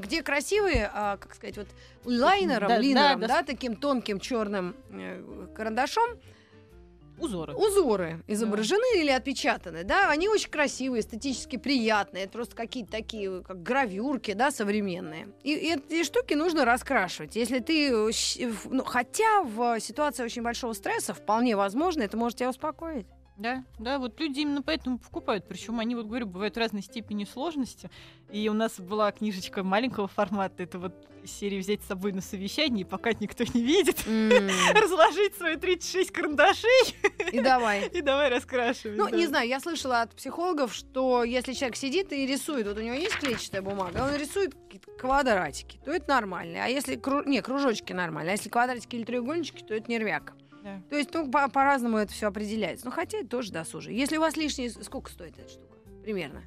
где 0.00 0.22
красивые, 0.22 0.88
а, 0.94 1.16
как 1.18 1.34
сказать, 1.34 1.56
вот 1.58 1.66
лайнером, 2.04 2.68
Да, 2.68 2.78
линером, 2.78 3.20
да, 3.20 3.26
да, 3.28 3.34
да. 3.38 3.42
таким 3.42 3.76
тонким 3.76 4.18
черным 4.20 4.74
э, 4.92 5.48
карандашом 5.54 6.18
узоры. 7.18 7.54
узоры 7.54 8.22
изображены 8.26 9.00
или 9.00 9.10
отпечатаны, 9.10 9.84
да, 9.84 10.10
они 10.10 10.28
очень 10.28 10.50
красивые, 10.50 11.00
эстетически 11.00 11.56
приятные, 11.56 12.24
это 12.24 12.32
просто 12.32 12.54
какие-то 12.54 12.92
такие, 12.92 13.42
как 13.42 13.62
гравюрки, 13.62 14.32
да, 14.32 14.50
современные. 14.50 15.28
И, 15.42 15.52
и 15.54 15.72
эти 15.72 16.04
штуки 16.04 16.34
нужно 16.34 16.64
раскрашивать. 16.64 17.36
Если 17.36 17.58
ты, 17.60 17.90
э, 17.90 18.52
ну, 18.66 18.84
хотя 18.84 19.42
в 19.42 19.80
ситуации 19.80 20.24
очень 20.24 20.42
большого 20.42 20.72
стресса, 20.72 21.14
вполне 21.14 21.56
возможно, 21.56 22.02
это 22.02 22.16
может 22.16 22.38
тебя 22.38 22.50
успокоить. 22.50 23.06
Да, 23.36 23.64
да, 23.78 23.98
вот 23.98 24.18
люди 24.18 24.40
именно 24.40 24.62
поэтому 24.62 24.98
покупают. 24.98 25.46
Причем 25.46 25.78
они, 25.78 25.94
вот 25.94 26.06
говорю, 26.06 26.26
бывают 26.26 26.56
разной 26.56 26.82
степени 26.82 27.24
сложности. 27.24 27.90
И 28.30 28.48
у 28.48 28.54
нас 28.54 28.80
была 28.80 29.12
книжечка 29.12 29.62
маленького 29.62 30.08
формата. 30.08 30.62
Это 30.62 30.78
вот 30.78 30.94
серии 31.26 31.58
взять 31.58 31.82
с 31.82 31.86
собой 31.86 32.12
на 32.12 32.20
совещание, 32.22 32.82
и 32.82 32.84
пока 32.88 33.10
никто 33.12 33.44
не 33.52 33.60
видит, 33.62 34.06
М, 34.06 34.30
разложить 34.80 35.34
свои 35.34 35.56
36 35.56 36.12
карандашей 36.12 36.68
И 37.32 37.40
давай. 37.40 37.88
и 37.88 38.00
давай 38.00 38.30
раскрашивать. 38.30 38.96
Ну, 38.96 39.10
да. 39.10 39.16
не 39.16 39.26
знаю, 39.26 39.48
я 39.48 39.58
слышала 39.60 40.02
от 40.02 40.14
психологов, 40.14 40.72
что 40.72 41.24
если 41.24 41.52
человек 41.52 41.76
сидит 41.76 42.12
и 42.12 42.26
рисует, 42.26 42.66
вот 42.68 42.78
у 42.78 42.80
него 42.80 42.94
есть 42.94 43.16
клетчатая 43.16 43.60
бумага, 43.60 44.08
он 44.08 44.14
рисует 44.18 44.54
квадратики, 44.98 45.78
то 45.84 45.90
это 45.92 46.08
нормально. 46.08 46.64
А 46.64 46.68
если 46.68 46.96
кру- 46.96 47.26
не, 47.26 47.42
кружочки 47.42 47.92
нормально, 47.92 48.30
а 48.30 48.34
если 48.34 48.48
квадратики 48.48 48.96
или 48.96 49.04
треугольнички, 49.04 49.64
то 49.64 49.74
это 49.74 49.90
нервяк. 49.90 50.32
Да. 50.66 50.82
То 50.90 50.96
есть, 50.96 51.14
ну, 51.14 51.30
по- 51.30 51.48
по-разному 51.48 51.96
это 51.98 52.12
все 52.12 52.26
определяется. 52.26 52.86
Ну, 52.86 52.90
хотя 52.90 53.18
это 53.18 53.28
тоже 53.28 53.52
досужие. 53.52 53.96
Если 53.96 54.16
у 54.16 54.20
вас 54.20 54.36
лишние... 54.36 54.68
Сколько 54.70 55.10
стоит 55.12 55.38
эта 55.38 55.48
штука? 55.48 55.76
Примерно. 56.02 56.42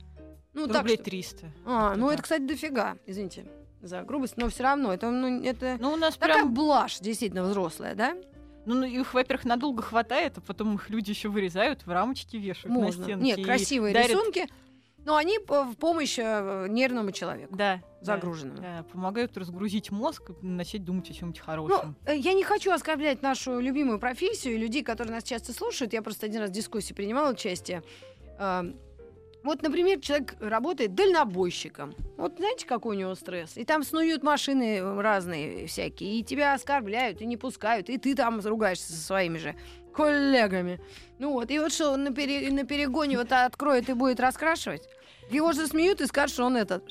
Ну, 0.54 0.68
так 0.68 0.78
Рублей 0.82 0.96
что- 0.96 1.06
300. 1.06 1.46
А, 1.66 1.96
ну, 1.96 2.08
Да. 2.08 2.14
это, 2.16 2.24
кстати, 2.24 2.42
дофига. 2.42 2.98
Извините 3.06 3.46
за 3.82 4.02
грубость, 4.02 4.36
но 4.36 4.50
все 4.50 4.64
равно. 4.64 4.94
Это, 4.94 5.10
ну, 5.10 5.42
это 5.42 5.78
Ну, 5.80 5.94
у 5.94 5.96
нас 5.96 6.18
такая 6.18 6.36
прям... 6.40 6.54
блажь, 6.54 7.00
действительно, 7.00 7.44
взрослая, 7.44 7.96
да? 7.96 8.18
Ну, 8.66 8.76
ну, 8.76 8.84
их, 8.84 9.14
во-первых, 9.14 9.46
надолго 9.46 9.82
хватает, 9.82 10.38
а 10.38 10.42
потом 10.42 10.76
их 10.76 10.90
люди 10.90 11.12
еще 11.12 11.30
вырезают, 11.30 11.86
в 11.86 11.90
рамочки 11.90 12.36
вешают 12.36 12.76
на 12.76 12.84
Можно. 12.84 13.04
стенки. 13.06 13.24
Нет, 13.24 13.42
красивые 13.46 13.94
дарят- 13.94 14.10
рисунки. 14.12 14.48
Но 15.06 15.16
они 15.16 15.40
п- 15.40 15.64
в 15.64 15.76
помощь 15.78 16.20
э, 16.20 16.68
нервному 16.70 17.12
человеку. 17.12 17.56
Да. 17.56 17.82
загруженными. 18.02 18.58
Да, 18.58 18.78
да, 18.78 18.84
помогают 18.84 19.38
разгрузить 19.38 19.92
мозг 19.92 20.32
и 20.42 20.46
начать 20.46 20.84
думать 20.86 21.10
о 21.10 21.14
чем-нибудь 21.14 21.40
Ну, 21.40 21.46
хорошем. 21.46 21.96
э, 22.06 22.16
я 22.18 22.34
не 22.34 22.44
хочу 22.44 22.72
оскорблять 22.72 23.22
нашу 23.22 23.60
любимую 23.60 24.00
профессию 24.00 24.56
и 24.56 24.58
людей, 24.58 24.84
которые 24.84 25.14
нас 25.16 25.24
часто 25.24 25.52
слушают. 25.54 25.94
Я 25.94 26.02
просто 26.02 26.26
один 26.28 26.42
раз 26.42 26.50
в 26.52 26.54
дискуссии 26.54 26.94
принимала 26.94 27.32
участие. 27.32 27.82
Э, 28.40 28.64
Вот, 29.42 29.62
например, 29.62 30.02
человек 30.02 30.36
работает 30.42 30.96
дальнобойщиком. 30.96 31.96
Вот 32.18 32.36
знаете, 32.38 32.66
какой 32.68 32.98
у 32.98 33.00
него 33.00 33.16
стресс? 33.16 33.56
И 33.56 33.64
там 33.64 33.84
снуют 33.84 34.22
машины 34.22 34.82
разные 35.02 35.66
всякие, 35.66 36.20
и 36.20 36.24
тебя 36.26 36.54
оскорбляют, 36.54 37.22
и 37.22 37.26
не 37.26 37.38
пускают, 37.38 37.90
и 37.90 37.98
ты 37.98 38.16
там 38.16 38.42
ругаешься 38.42 38.92
со 38.92 38.98
своими 39.02 39.38
же 39.38 39.56
коллегами. 39.94 40.80
Ну 41.18 41.34
вот, 41.34 41.52
и 41.52 41.60
вот 41.60 41.74
что, 41.74 41.92
он 41.92 42.04
на, 42.04 42.14
пере- 42.14 42.52
на 42.52 42.64
перегоне 42.64 43.18
вот 43.18 43.32
откроет 43.32 43.90
и 43.90 43.94
будет 43.94 44.20
раскрашивать? 44.20 44.88
Его 45.30 45.52
же 45.52 45.68
смеют 45.68 46.02
и 46.02 46.08
скажут, 46.08 46.34
что 46.34 46.46
он 46.46 46.58
этот... 46.58 46.84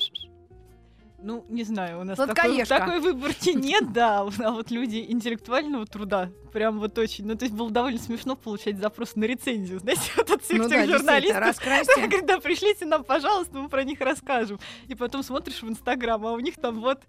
Ну, 1.21 1.45
не 1.49 1.63
знаю, 1.63 1.99
у 1.99 2.03
нас 2.05 2.17
такой, 2.17 2.63
такой 2.63 3.01
выборки 3.01 3.49
нет, 3.49 3.91
да. 3.91 4.21
А 4.21 4.51
вот 4.51 4.71
люди 4.71 5.05
интеллектуального 5.09 5.85
труда 5.85 6.29
прям 6.53 6.79
вот 6.79 6.97
очень... 6.97 7.25
Ну, 7.25 7.35
то 7.35 7.43
есть 7.43 7.53
было 7.53 7.69
довольно 7.69 7.99
смешно 7.99 8.37
получать 8.37 8.77
запрос 8.77 9.17
на 9.17 9.25
рецензию, 9.25 9.79
знаете, 9.79 10.01
вот 10.15 10.29
от 10.29 10.43
всех 10.43 10.59
Ну 10.59 10.69
тех 10.69 10.87
да, 10.87 10.97
журналистов. 10.97 11.57
Когда 12.09 12.39
пришлите 12.39 12.85
нам, 12.85 13.03
пожалуйста, 13.03 13.57
мы 13.57 13.67
про 13.67 13.83
них 13.83 13.99
расскажем. 13.99 14.59
И 14.87 14.95
потом 14.95 15.23
смотришь 15.23 15.61
в 15.61 15.67
Инстаграм, 15.67 16.25
а 16.25 16.31
у 16.31 16.39
них 16.39 16.55
там 16.55 16.79
вот 16.79 17.01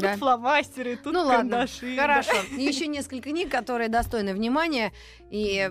Да. 0.00 0.12
тут 0.12 0.20
фломастеры, 0.20 0.96
тут 0.96 1.12
Ну 1.12 1.20
ладно, 1.20 1.50
карандаши. 1.50 1.96
да. 1.96 2.02
хорошо. 2.02 2.32
Еще 2.56 2.86
несколько 2.86 3.30
книг, 3.30 3.50
которые 3.50 3.88
достойны 3.88 4.34
внимания. 4.34 4.92
И 5.30 5.70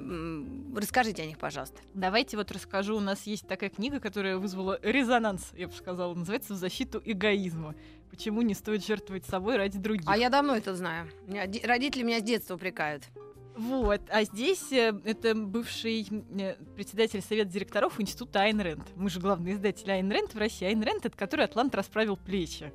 расскажите 0.76 1.24
о 1.24 1.26
них, 1.26 1.38
пожалуйста. 1.38 1.78
Давайте 1.94 2.38
вот 2.38 2.52
расскажу. 2.52 2.98
У 2.98 3.02
нас 3.02 3.24
есть 3.24 3.48
такая 3.48 3.70
книга, 3.70 4.00
которая 4.00 4.38
вызвала 4.38 4.80
резонанс, 4.82 5.52
я 5.58 5.68
бы 5.68 5.74
сказала. 5.74 6.14
Называется 6.14 6.54
«В 6.54 6.58
защиту 6.58 7.02
эгоизма». 7.04 7.76
Почему 8.10 8.42
не 8.42 8.54
стоит 8.54 8.86
жертвовать 8.86 9.26
собой 9.26 9.58
ради 9.58 9.78
других. 9.78 10.08
А 10.08 10.18
я 10.18 10.30
давно 10.30 10.56
это 10.56 10.76
знаю. 10.76 11.10
Родители 11.64 12.04
меня 12.04 12.20
с 12.20 12.24
детства 12.24 12.56
упрекают. 12.56 13.04
Вот, 13.58 14.02
а 14.10 14.24
здесь 14.24 14.72
э, 14.72 14.94
это 15.04 15.34
бывший 15.34 16.08
э, 16.40 16.56
председатель 16.76 17.22
совета 17.24 17.50
директоров 17.50 18.00
института 18.00 18.42
Айн 18.42 18.62
Рэнд. 18.62 18.84
Мы 18.96 19.10
же 19.10 19.20
главный 19.20 19.54
издатель 19.54 19.92
Айн 19.92 20.12
Рэнд 20.12 20.36
в 20.36 20.38
России. 20.38 20.66
Айн 20.68 20.84
Рэнд— 20.84 21.06
это 21.08 21.18
который 21.18 21.46
Атлант 21.46 21.74
расправил 21.74 22.18
плечи. 22.18 22.72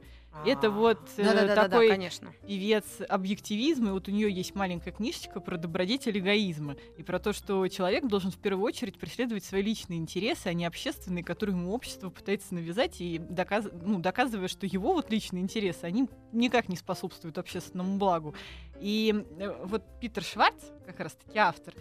Это 0.46 0.70
вот 0.70 0.98
э, 1.18 1.54
такой 1.54 1.88
конечно. 1.88 2.32
певец 2.46 2.84
объективизма, 3.08 3.90
и 3.90 3.92
вот 3.92 4.08
у 4.08 4.10
нее 4.10 4.32
есть 4.32 4.54
маленькая 4.54 4.90
книжечка 4.90 5.40
про 5.40 5.56
добродетель 5.56 6.18
эгоизма 6.18 6.76
и 6.96 7.02
про 7.02 7.18
то, 7.18 7.32
что 7.32 7.66
человек 7.68 8.06
должен 8.06 8.30
в 8.30 8.38
первую 8.38 8.64
очередь 8.64 8.98
преследовать 8.98 9.44
свои 9.44 9.62
личные 9.62 9.98
интересы, 9.98 10.48
а 10.48 10.52
не 10.52 10.64
общественные, 10.64 11.22
которые 11.22 11.56
ему 11.56 11.72
общество 11.72 12.10
пытается 12.10 12.54
навязать, 12.54 13.00
и 13.00 13.18
доказ... 13.18 13.66
ну, 13.84 13.98
доказывая, 14.00 14.48
что 14.48 14.66
его 14.66 14.94
вот 14.94 15.10
личные 15.10 15.42
интересы, 15.42 15.84
они 15.84 16.08
никак 16.32 16.68
не 16.68 16.76
способствуют 16.76 17.38
общественному 17.38 17.98
благу. 17.98 18.34
И 18.80 19.14
э, 19.38 19.64
вот 19.64 19.84
Питер 20.00 20.24
Шварц, 20.24 20.62
как 20.86 20.98
раз-таки 21.00 21.38
автор, 21.38 21.74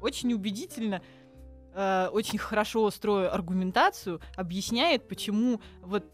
очень 0.00 0.32
убедительно 0.34 1.02
э, 1.74 2.08
очень 2.12 2.38
хорошо 2.38 2.90
строя 2.90 3.30
аргументацию, 3.30 4.20
объясняет, 4.36 5.08
почему 5.08 5.60
вот 5.80 6.04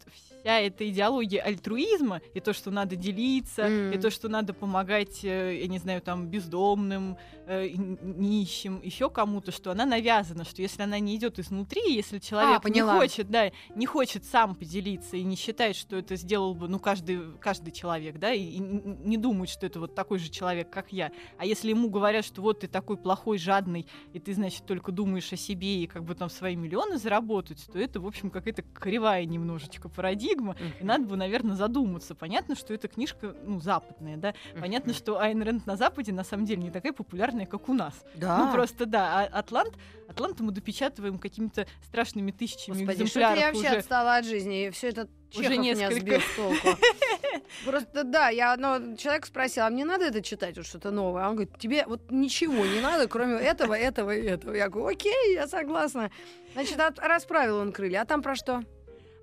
вся 0.41 0.59
эта 0.59 0.87
идеология 0.89 1.41
альтруизма 1.41 2.21
и 2.33 2.39
то, 2.39 2.53
что 2.53 2.71
надо 2.71 2.95
делиться, 2.95 3.63
М. 3.63 3.91
и 3.93 3.97
то, 3.97 4.09
что 4.09 4.27
надо 4.27 4.53
помогать, 4.53 5.23
э, 5.23 5.59
я 5.61 5.67
не 5.67 5.77
знаю, 5.77 6.01
там 6.01 6.27
бездомным, 6.27 7.17
э, 7.47 7.69
нищим, 7.69 8.81
еще 8.81 9.09
кому-то, 9.09 9.51
что 9.51 9.71
она 9.71 9.85
навязана, 9.85 10.43
что 10.45 10.61
если 10.61 10.83
она 10.83 10.99
не 10.99 11.15
идет 11.15 11.39
изнутри, 11.39 11.81
если 11.93 12.19
человек 12.19 12.63
не 12.65 12.71
поняла. 12.71 12.97
хочет, 12.99 13.29
да, 13.29 13.51
не 13.75 13.85
хочет 13.85 14.25
сам 14.25 14.55
поделиться 14.55 15.17
и 15.17 15.23
не 15.23 15.35
считает, 15.35 15.75
что 15.75 15.97
это 15.97 16.15
сделал 16.15 16.53
бы, 16.55 16.67
ну 16.67 16.79
каждый 16.79 17.19
каждый 17.39 17.71
человек, 17.71 18.17
да, 18.17 18.33
и, 18.33 18.57
не 18.59 19.17
думает, 19.17 19.49
что 19.49 19.65
это 19.65 19.79
вот 19.79 19.95
такой 19.95 20.19
же 20.19 20.29
человек, 20.29 20.69
как 20.69 20.91
я, 20.91 21.11
а 21.37 21.45
если 21.45 21.69
ему 21.69 21.89
говорят, 21.89 22.25
что 22.25 22.41
вот 22.41 22.61
ты 22.61 22.67
такой 22.67 22.97
плохой, 22.97 23.37
жадный, 23.37 23.87
и 24.13 24.19
ты, 24.19 24.33
значит, 24.33 24.65
только 24.65 24.91
думаешь 24.91 25.31
о 25.33 25.37
себе 25.37 25.83
и 25.83 25.87
как 25.87 26.03
бы 26.03 26.15
там 26.15 26.29
свои 26.29 26.55
миллионы 26.55 26.97
заработать, 26.97 27.65
то 27.71 27.79
это, 27.79 27.99
в 27.99 28.07
общем, 28.07 28.29
какая-то 28.29 28.61
кривая 28.61 29.25
немножечко 29.25 29.89
парадигма, 30.31 30.55
и 30.79 30.83
надо 30.83 31.05
бы, 31.05 31.17
наверное, 31.17 31.55
задуматься. 31.55 32.15
Понятно, 32.15 32.55
что 32.55 32.73
эта 32.73 32.87
книжка, 32.87 33.35
ну, 33.43 33.59
западная, 33.59 34.17
да, 34.17 34.33
понятно, 34.59 34.93
что 34.93 35.19
Айн 35.19 35.41
Рэнд 35.41 35.65
на 35.65 35.75
Западе 35.75 36.11
на 36.11 36.23
самом 36.23 36.45
деле 36.45 36.63
не 36.63 36.71
такая 36.71 36.93
популярная, 36.93 37.45
как 37.45 37.69
у 37.69 37.73
нас. 37.73 37.93
Да. 38.15 38.37
Ну, 38.45 38.51
просто, 38.51 38.85
да, 38.85 39.21
а 39.31 39.39
Атлант, 39.39 39.73
Атлант 40.07 40.39
мы 40.39 40.51
допечатываем 40.51 41.19
какими-то 41.19 41.65
страшными 41.85 42.31
тысячами 42.31 42.83
Господи, 42.85 43.05
что 43.07 43.19
я 43.19 43.27
экземпляров 43.31 43.55
вообще 43.55 43.69
уже. 43.69 43.77
отстала 43.79 44.15
от 44.17 44.25
жизни. 44.25 44.67
И 44.67 44.69
все 44.71 44.89
это 44.89 45.07
Уже 45.33 45.43
Чехов 45.43 45.57
меня 45.57 45.73
несколько. 45.73 45.99
сбил 46.01 46.19
с 46.19 46.35
толку. 46.35 46.77
Просто 47.65 48.03
да, 48.03 48.29
я 48.29 48.53
одного 48.53 48.95
человека 48.97 49.27
спросила, 49.27 49.67
а 49.67 49.69
мне 49.69 49.85
надо 49.85 50.05
это 50.05 50.21
читать, 50.21 50.57
вот 50.57 50.65
что-то 50.65 50.91
новое? 50.91 51.25
А 51.25 51.29
он 51.29 51.35
говорит, 51.35 51.57
тебе 51.57 51.85
вот 51.87 52.11
ничего 52.11 52.65
не 52.65 52.81
надо, 52.81 53.07
кроме 53.07 53.35
этого, 53.37 53.73
этого 53.73 54.11
и 54.15 54.21
этого. 54.25 54.53
Я 54.53 54.69
говорю, 54.69 54.87
окей, 54.95 55.33
я 55.33 55.47
согласна. 55.47 56.11
Значит, 56.53 56.79
от- 56.79 56.99
расправил 56.99 57.57
он 57.57 57.71
крылья. 57.71 58.01
А 58.01 58.05
там 58.05 58.21
про 58.21 58.35
что? 58.35 58.61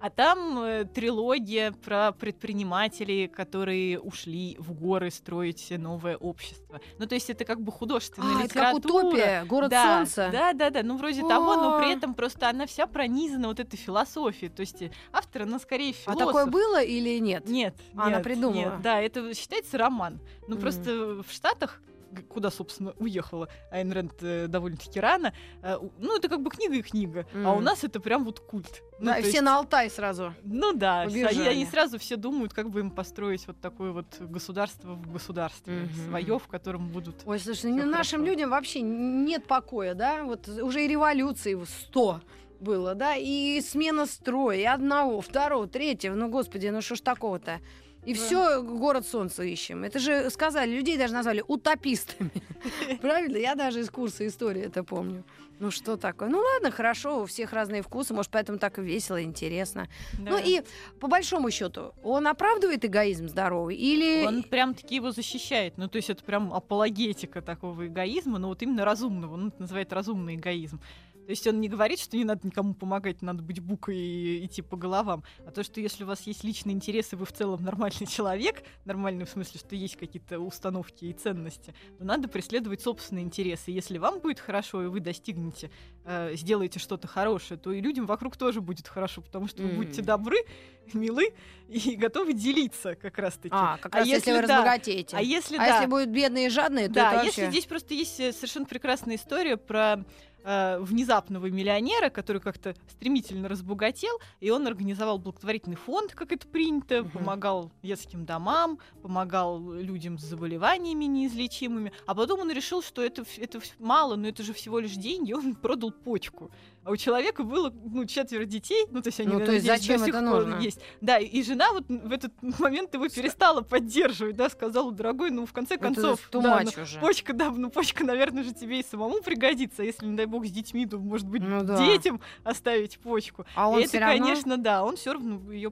А 0.00 0.10
там 0.10 0.58
э, 0.60 0.84
трилогия 0.84 1.72
про 1.72 2.12
предпринимателей, 2.12 3.26
которые 3.28 3.98
ушли 3.98 4.56
в 4.58 4.72
горы 4.72 5.10
строить 5.10 5.70
новое 5.70 6.16
общество. 6.16 6.80
Ну, 6.98 7.06
то 7.06 7.14
есть 7.14 7.30
это 7.30 7.44
как 7.44 7.60
бы 7.60 7.72
художественная 7.72 8.42
А, 8.42 8.44
это 8.44 8.54
как 8.54 8.74
литература. 8.74 9.04
утопия, 9.06 9.44
город 9.44 9.70
да, 9.70 9.96
солнца. 9.96 10.28
Да, 10.32 10.52
да, 10.52 10.70
да. 10.70 10.82
Ну, 10.82 10.96
вроде 10.96 11.22
того, 11.22 11.56
но 11.56 11.78
при 11.80 11.92
этом 11.92 12.14
просто 12.14 12.48
она 12.48 12.66
вся 12.66 12.86
пронизана 12.86 13.48
вот 13.48 13.58
этой 13.60 13.76
философией. 13.76 14.50
То 14.50 14.60
есть 14.60 14.82
э, 14.82 14.90
автор, 15.12 15.42
она 15.42 15.58
скорее 15.58 15.90
А 15.90 16.12
философ. 16.12 16.26
такое 16.26 16.46
было 16.46 16.82
или 16.82 17.18
нет? 17.18 17.48
Нет, 17.48 17.74
Она 17.96 18.10
нет, 18.16 18.22
придумала. 18.22 18.54
нет. 18.54 18.82
Да, 18.82 19.00
это 19.00 19.34
считается 19.34 19.78
роман. 19.78 20.20
Ну, 20.46 20.54
Мгм. 20.54 20.60
просто 20.60 21.22
в 21.22 21.32
Штатах 21.32 21.80
куда, 22.28 22.50
собственно, 22.50 22.92
уехала 22.98 23.48
Айн 23.70 23.92
Рэнд 23.92 24.14
э, 24.22 24.46
довольно-таки 24.48 25.00
рано. 25.00 25.32
э, 25.62 25.76
ну, 25.98 26.16
это 26.16 26.28
как 26.28 26.42
бы 26.42 26.50
книга 26.50 26.74
и 26.76 26.82
книга. 26.82 27.26
А 27.44 27.52
у 27.54 27.60
нас 27.60 27.84
это 27.84 28.00
прям 28.00 28.24
вот 28.24 28.40
культ. 28.40 28.82
Ну, 29.00 29.06
Да, 29.06 29.18
и 29.18 29.22
все 29.22 29.30
есть- 29.32 29.42
на 29.42 29.56
Алтай 29.58 29.90
сразу. 29.90 30.34
ну 30.42 30.72
да, 30.72 31.02
они, 31.02 31.22
они 31.22 31.66
сразу 31.66 31.98
все 31.98 32.16
думают, 32.16 32.52
как 32.52 32.70
бы 32.70 32.80
им 32.80 32.90
построить 32.90 33.46
вот 33.46 33.60
такое 33.60 33.92
вот 33.92 34.06
государство 34.20 34.94
в 34.94 35.12
государстве 35.12 35.82
Мгм. 35.84 36.08
свое, 36.08 36.38
в 36.38 36.46
котором 36.48 36.88
будут. 36.88 37.16
Ой, 37.24 37.38
слушай, 37.38 37.70
ну, 37.70 37.86
нашим 37.86 38.20
хорошо. 38.20 38.32
людям 38.32 38.50
вообще 38.50 38.80
нет 38.80 39.46
покоя, 39.46 39.94
да? 39.94 40.24
Вот 40.24 40.48
уже 40.48 40.84
и 40.84 40.88
революции 40.88 41.54
в 41.54 41.64
100 41.66 42.20
было, 42.60 42.94
да? 42.96 43.14
И 43.16 43.60
смена 43.60 44.04
строя, 44.06 44.56
и 44.58 44.64
одного, 44.64 45.20
второго, 45.20 45.68
третьего. 45.68 46.14
Ну, 46.16 46.28
господи, 46.28 46.66
ну 46.68 46.80
что 46.80 46.96
ж 46.96 47.00
такого-то? 47.00 47.60
И 48.08 48.14
Да. 48.14 48.20
все 48.20 48.62
город 48.62 49.06
солнца 49.06 49.42
ищем. 49.42 49.84
Это 49.84 49.98
же 49.98 50.30
сказали, 50.30 50.70
людей 50.74 50.96
даже 50.96 51.12
назвали 51.12 51.44
утопистами. 51.46 52.30
Правильно? 53.02 53.36
Я 53.36 53.54
даже 53.54 53.80
из 53.80 53.90
курса 53.90 54.26
истории 54.26 54.62
это 54.62 54.82
помню. 54.82 55.24
Ну 55.60 55.70
что 55.70 55.96
такое? 55.96 56.28
Ну 56.28 56.38
ладно, 56.38 56.70
хорошо, 56.70 57.22
у 57.22 57.26
всех 57.26 57.52
разные 57.52 57.82
вкусы, 57.82 58.14
может, 58.14 58.30
поэтому 58.30 58.58
так 58.58 58.78
и 58.78 58.82
весело, 58.82 59.20
интересно. 59.22 59.88
Ну 60.18 60.36
Да. 60.36 60.40
и 60.40 60.62
по 61.00 61.08
большому 61.08 61.50
счету, 61.50 61.92
он 62.02 62.28
оправдывает 62.28 62.84
эгоизм 62.84 63.28
здоровый 63.28 63.74
или 63.76 64.24
Он 64.24 64.42
прям 64.44 64.74
таки 64.74 64.94
его 64.94 65.10
защищает. 65.10 65.76
Ну, 65.76 65.88
то 65.88 65.96
есть 65.96 66.08
это 66.10 66.22
прям 66.24 66.54
апологетика 66.54 67.42
такого 67.42 67.88
эгоизма, 67.88 68.38
но 68.38 68.48
вот 68.48 68.62
именно 68.62 68.84
разумного. 68.84 69.34
Он 69.34 69.48
это 69.48 69.60
называет 69.62 69.92
разумный 69.92 70.36
эгоизм. 70.36 70.80
То 71.28 71.32
есть 71.32 71.46
он 71.46 71.60
не 71.60 71.68
говорит, 71.68 72.00
что 72.00 72.16
не 72.16 72.24
надо 72.24 72.46
никому 72.46 72.72
помогать, 72.72 73.20
надо 73.20 73.42
быть 73.42 73.60
букой 73.60 73.98
и 73.98 74.46
идти 74.46 74.62
по 74.62 74.78
головам. 74.78 75.24
А 75.44 75.50
то, 75.50 75.62
что 75.62 75.78
если 75.78 76.04
у 76.04 76.06
вас 76.06 76.22
есть 76.22 76.42
личные 76.42 76.74
интересы, 76.74 77.18
вы 77.18 77.26
в 77.26 77.32
целом 77.32 77.62
нормальный 77.62 78.06
человек, 78.06 78.62
нормальный 78.86 79.26
в 79.26 79.28
смысле, 79.28 79.60
что 79.60 79.76
есть 79.76 79.96
какие-то 79.96 80.40
установки 80.40 81.04
и 81.04 81.12
ценности, 81.12 81.74
то 81.98 82.04
надо 82.06 82.28
преследовать 82.28 82.80
собственные 82.80 83.26
интересы. 83.26 83.72
Если 83.72 83.98
вам 83.98 84.20
будет 84.20 84.40
хорошо, 84.40 84.82
и 84.82 84.86
вы 84.86 85.00
достигнете, 85.00 85.70
э, 86.06 86.34
сделаете 86.34 86.78
что-то 86.78 87.06
хорошее, 87.06 87.60
то 87.60 87.72
и 87.72 87.82
людям 87.82 88.06
вокруг 88.06 88.38
тоже 88.38 88.62
будет 88.62 88.88
хорошо, 88.88 89.20
потому 89.20 89.48
что 89.48 89.60
вы 89.60 89.68
Мгм. 89.68 89.76
будете 89.76 90.00
добры, 90.00 90.38
милы 90.94 91.34
и 91.68 91.96
готовы 91.96 92.32
делиться 92.32 92.94
как 92.94 93.18
раз-таки. 93.18 93.50
А, 93.54 93.76
как 93.76 93.94
раз 93.94 94.06
если, 94.06 94.30
если 94.30 94.40
вы 94.40 94.46
да, 94.46 94.56
разбогатеете. 94.56 95.14
А 95.14 95.20
если 95.20 95.56
А 95.56 95.58
да, 95.58 95.66
если 95.74 95.86
будут 95.90 96.08
бедные 96.08 96.46
и 96.46 96.48
жадные, 96.48 96.88
то 96.88 96.94
да, 96.94 97.12
это 97.12 97.26
если 97.26 97.42
вообще... 97.42 97.52
здесь 97.52 97.66
просто 97.66 97.92
есть 97.92 98.18
э, 98.18 98.32
совершенно 98.32 98.64
прекрасная 98.64 99.16
история 99.16 99.58
про 99.58 100.06
э, 100.44 100.78
внезапного 100.80 101.46
миллионера, 101.50 102.10
который 102.10 102.40
как-то 102.40 102.74
стремительно 102.88 103.48
разбогател, 103.48 104.18
и 104.40 104.50
он 104.50 104.66
организовал 104.66 105.18
благотворительный 105.18 105.76
фонд, 105.76 106.14
как 106.14 106.32
это 106.32 106.46
принято, 106.46 107.04
помогал 107.04 107.70
детским 107.82 108.24
домам, 108.24 108.78
помогал 109.02 109.72
людям 109.72 110.18
с 110.18 110.22
заболеваниями 110.22 111.04
неизлечимыми, 111.04 111.92
а 112.06 112.14
потом 112.14 112.40
он 112.40 112.52
решил, 112.52 112.82
что 112.82 113.02
это, 113.02 113.24
это 113.36 113.60
мало, 113.78 114.16
но 114.16 114.28
это 114.28 114.42
же 114.42 114.52
всего 114.52 114.78
лишь 114.78 114.94
деньги, 114.94 115.32
он 115.34 115.54
продал 115.54 115.92
почку. 115.92 116.50
А 116.88 116.90
у 116.90 116.96
человека 116.96 117.42
было 117.42 117.70
ну, 117.84 118.06
четверо 118.06 118.46
детей, 118.46 118.86
ну 118.90 119.02
то 119.02 119.08
есть 119.08 119.20
они 119.20 119.30
Ну, 119.34 119.44
то 119.44 119.52
есть 119.52 119.66
зачем 119.66 120.02
это 120.02 120.22
нужно? 120.22 120.54
есть. 120.54 120.80
Да, 121.02 121.18
и- 121.18 121.26
и 121.26 121.42
жена 121.42 121.70
вот 121.72 121.84
в 121.86 122.10
этот 122.10 122.32
момент 122.58 122.94
его 122.94 123.06
перестала 123.08 123.60
поддерживать, 123.60 124.36
да, 124.36 124.48
сказала, 124.48 124.90
дорогой, 124.90 125.30
ну 125.30 125.44
в 125.44 125.52
конце 125.52 125.74
Это 125.74 125.84
концов, 125.84 126.26
да, 126.32 126.62
ну, 126.64 126.82
уже. 126.82 126.98
почка, 126.98 127.34
да, 127.34 127.50
ну 127.50 127.68
почка, 127.68 128.04
наверное, 128.04 128.42
же 128.42 128.54
тебе 128.54 128.80
и 128.80 128.82
самому 128.82 129.20
пригодится, 129.20 129.82
если, 129.82 130.06
не 130.06 130.16
дай 130.16 130.24
бог, 130.24 130.46
с 130.46 130.50
детьми, 130.50 130.86
то, 130.86 130.96
может 130.96 131.26
быть, 131.28 131.42
Ну 131.42 131.62
да. 131.62 131.76
детям 131.76 132.22
оставить 132.42 132.98
почку. 133.00 133.44
А 133.54 133.68
он 133.68 133.80
И 133.80 133.84
это, 133.84 133.98
равно- 134.00 134.24
конечно, 134.24 134.56
да, 134.56 134.82
он 134.82 134.96
все 134.96 135.12
равно 135.12 135.52
ее, 135.52 135.70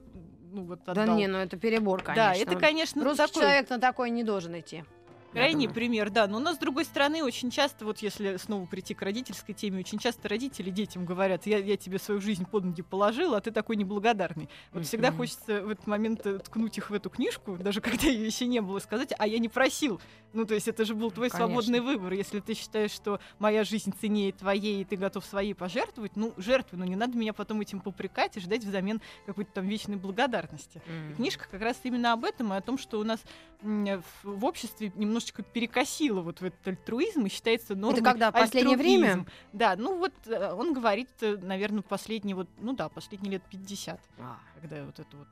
ну 0.51 0.65
вот, 0.65 0.81
Да 0.85 0.91
отдал. 0.91 1.15
не, 1.17 1.25
ну 1.25 1.39
это 1.39 1.57
перебор, 1.57 2.03
конечно. 2.03 2.23
да, 2.23 2.35
это, 2.35 2.55
конечно, 2.57 3.03
Русский 3.03 3.25
такой... 3.25 3.41
человек 3.41 3.69
на 3.71 3.79
такое 3.79 4.09
не 4.09 4.23
должен 4.23 4.59
идти. 4.59 4.83
Крайний 5.31 5.69
пример, 5.69 6.09
да. 6.09 6.27
Но 6.27 6.37
у 6.37 6.39
нас, 6.39 6.55
с 6.55 6.59
другой 6.59 6.85
стороны, 6.85 7.23
очень 7.23 7.51
часто, 7.51 7.85
вот 7.85 7.99
если 7.99 8.37
снова 8.37 8.65
прийти 8.65 8.93
к 8.93 9.01
родительской 9.01 9.53
теме, 9.53 9.79
очень 9.79 9.99
часто 9.99 10.27
родители 10.29 10.69
детям 10.69 11.05
говорят, 11.05 11.45
я, 11.45 11.57
я 11.57 11.77
тебе 11.77 11.99
свою 11.99 12.21
жизнь 12.21 12.45
под 12.45 12.65
ноги 12.65 12.81
положил, 12.81 13.35
а 13.35 13.41
ты 13.41 13.51
такой 13.51 13.75
неблагодарный. 13.75 14.49
Вот 14.71 14.85
всегда 14.85 15.09
Мгм. 15.09 15.17
хочется 15.17 15.61
в 15.61 15.69
этот 15.69 15.87
момент 15.87 16.25
э, 16.25 16.39
ткнуть 16.39 16.77
их 16.77 16.89
в 16.89 16.93
эту 16.93 17.09
книжку, 17.09 17.57
даже 17.57 17.81
когда 17.81 18.07
ее 18.07 18.25
еще 18.25 18.45
не 18.45 18.61
было, 18.61 18.79
сказать, 18.79 19.13
а 19.17 19.27
я 19.27 19.39
не 19.39 19.49
просил. 19.49 19.99
Ну, 20.33 20.45
то 20.45 20.53
есть 20.53 20.67
это 20.67 20.85
же 20.85 20.93
был 20.93 21.11
твой 21.11 21.29
Конечно. 21.29 21.47
свободный 21.47 21.79
выбор. 21.79 22.13
Если 22.13 22.39
ты 22.39 22.53
считаешь, 22.53 22.91
что 22.91 23.19
моя 23.39 23.63
жизнь 23.63 23.93
ценнее 23.99 24.31
твоей, 24.31 24.81
и 24.81 24.85
ты 24.85 24.95
готов 24.95 25.25
своей 25.25 25.53
пожертвовать, 25.53 26.15
ну, 26.15 26.33
жертвуй, 26.37 26.79
но 26.79 26.85
не 26.85 26.95
надо 26.95 27.17
меня 27.17 27.33
потом 27.33 27.61
этим 27.61 27.79
попрекать 27.79 28.37
и 28.37 28.39
ждать 28.39 28.63
взамен 28.63 29.01
какой-то 29.25 29.51
там 29.51 29.67
вечной 29.67 29.95
благодарности. 29.95 30.81
Мгм. 30.85 31.15
Книжка 31.15 31.47
как 31.49 31.61
раз 31.61 31.77
именно 31.83 32.13
об 32.13 32.23
этом 32.25 32.53
и 32.53 32.57
о 32.57 32.61
том, 32.61 32.77
что 32.77 32.99
у 32.99 33.03
нас 33.03 33.19
в, 33.61 34.45
обществе 34.45 34.91
немножечко 35.17 35.43
перекосило 35.43 36.21
вот 36.21 36.41
в 36.41 36.45
этот 36.45 36.67
альтруизм 36.67 37.25
и 37.25 37.29
считается 37.29 37.75
нормой 37.75 38.03
когда, 38.03 38.29
в 38.29 38.33
последнее 38.33 38.75
альтруизм. 38.75 39.01
время? 39.01 39.25
Да, 39.53 39.75
ну 39.75 39.97
вот 39.97 40.13
э, 40.27 40.53
он 40.53 40.73
говорит, 40.73 41.09
наверное, 41.21 41.81
последние 41.81 42.35
вот, 42.35 42.47
ну 42.59 42.73
да, 42.73 42.89
последние 42.89 43.33
лет 43.33 43.43
50, 43.49 43.99
А, 44.19 44.37
когда 44.61 44.83
вот 44.85 44.99
это 44.99 45.17
вот 45.17 45.27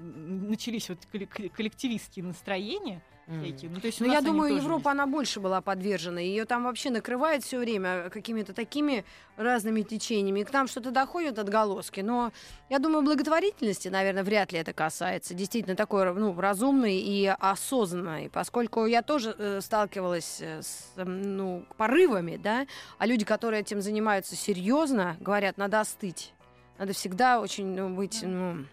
начались 0.00 0.88
вот 0.88 0.98
коллек- 1.12 1.50
коллективистские 1.50 2.24
настроения 2.24 3.02
всякие. 3.30 3.70
Ну, 3.70 3.80
то 3.80 3.86
есть 3.86 4.00
Ну, 4.00 4.12
я 4.12 4.20
думаю, 4.20 4.56
Европа, 4.56 4.90
она 4.90 5.06
больше 5.06 5.40
была 5.40 5.60
подвержена. 5.60 6.20
Ее 6.20 6.44
там 6.44 6.64
вообще 6.64 6.90
накрывает 6.90 7.44
все 7.44 7.58
время 7.58 8.10
какими-то 8.10 8.52
такими 8.52 9.04
разными 9.36 9.82
течениями. 9.82 10.40
И 10.40 10.44
к 10.44 10.52
нам 10.52 10.66
что-то 10.66 10.90
доходят 10.90 11.38
отголоски. 11.38 12.00
Но 12.00 12.32
я 12.68 12.78
думаю, 12.78 13.02
благотворительности, 13.02 13.88
наверное, 13.88 14.24
вряд 14.24 14.52
ли 14.52 14.58
это 14.58 14.72
касается. 14.72 15.34
Действительно, 15.34 15.76
такой 15.76 16.12
ну, 16.14 16.38
разумный 16.38 16.98
и 16.98 17.26
осознанный. 17.26 18.30
Поскольку 18.30 18.86
я 18.86 19.02
тоже 19.02 19.34
э, 19.38 19.60
сталкивалась 19.60 20.38
э, 20.40 20.62
с 20.62 20.92
ну, 20.96 21.64
порывами, 21.76 22.36
да, 22.36 22.66
а 22.98 23.06
люди, 23.06 23.24
которые 23.24 23.60
этим 23.60 23.80
занимаются 23.80 24.36
серьезно, 24.36 25.16
говорят, 25.20 25.56
надо 25.56 25.80
остыть. 25.80 26.32
Надо 26.78 26.94
всегда 26.94 27.40
очень 27.40 27.66
ну, 27.76 27.94
быть 27.94 28.20
ну, 28.22 28.64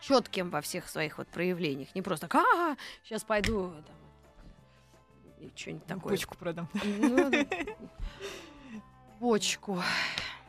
четким 0.00 0.50
во 0.50 0.60
всех 0.60 0.88
своих 0.88 1.18
вот 1.18 1.28
проявлениях. 1.28 1.94
Не 1.94 2.02
просто 2.02 2.28
а 2.32 2.76
сейчас 3.04 3.24
пойду 3.24 3.72
там, 3.86 3.96
и 5.40 5.52
что-нибудь 5.54 5.82
есть 5.82 5.86
такое. 5.86 6.10
почку 6.10 6.36
продам. 6.36 6.68
Ну, 6.84 7.30
да. 7.30 7.44
Почку. 9.20 9.82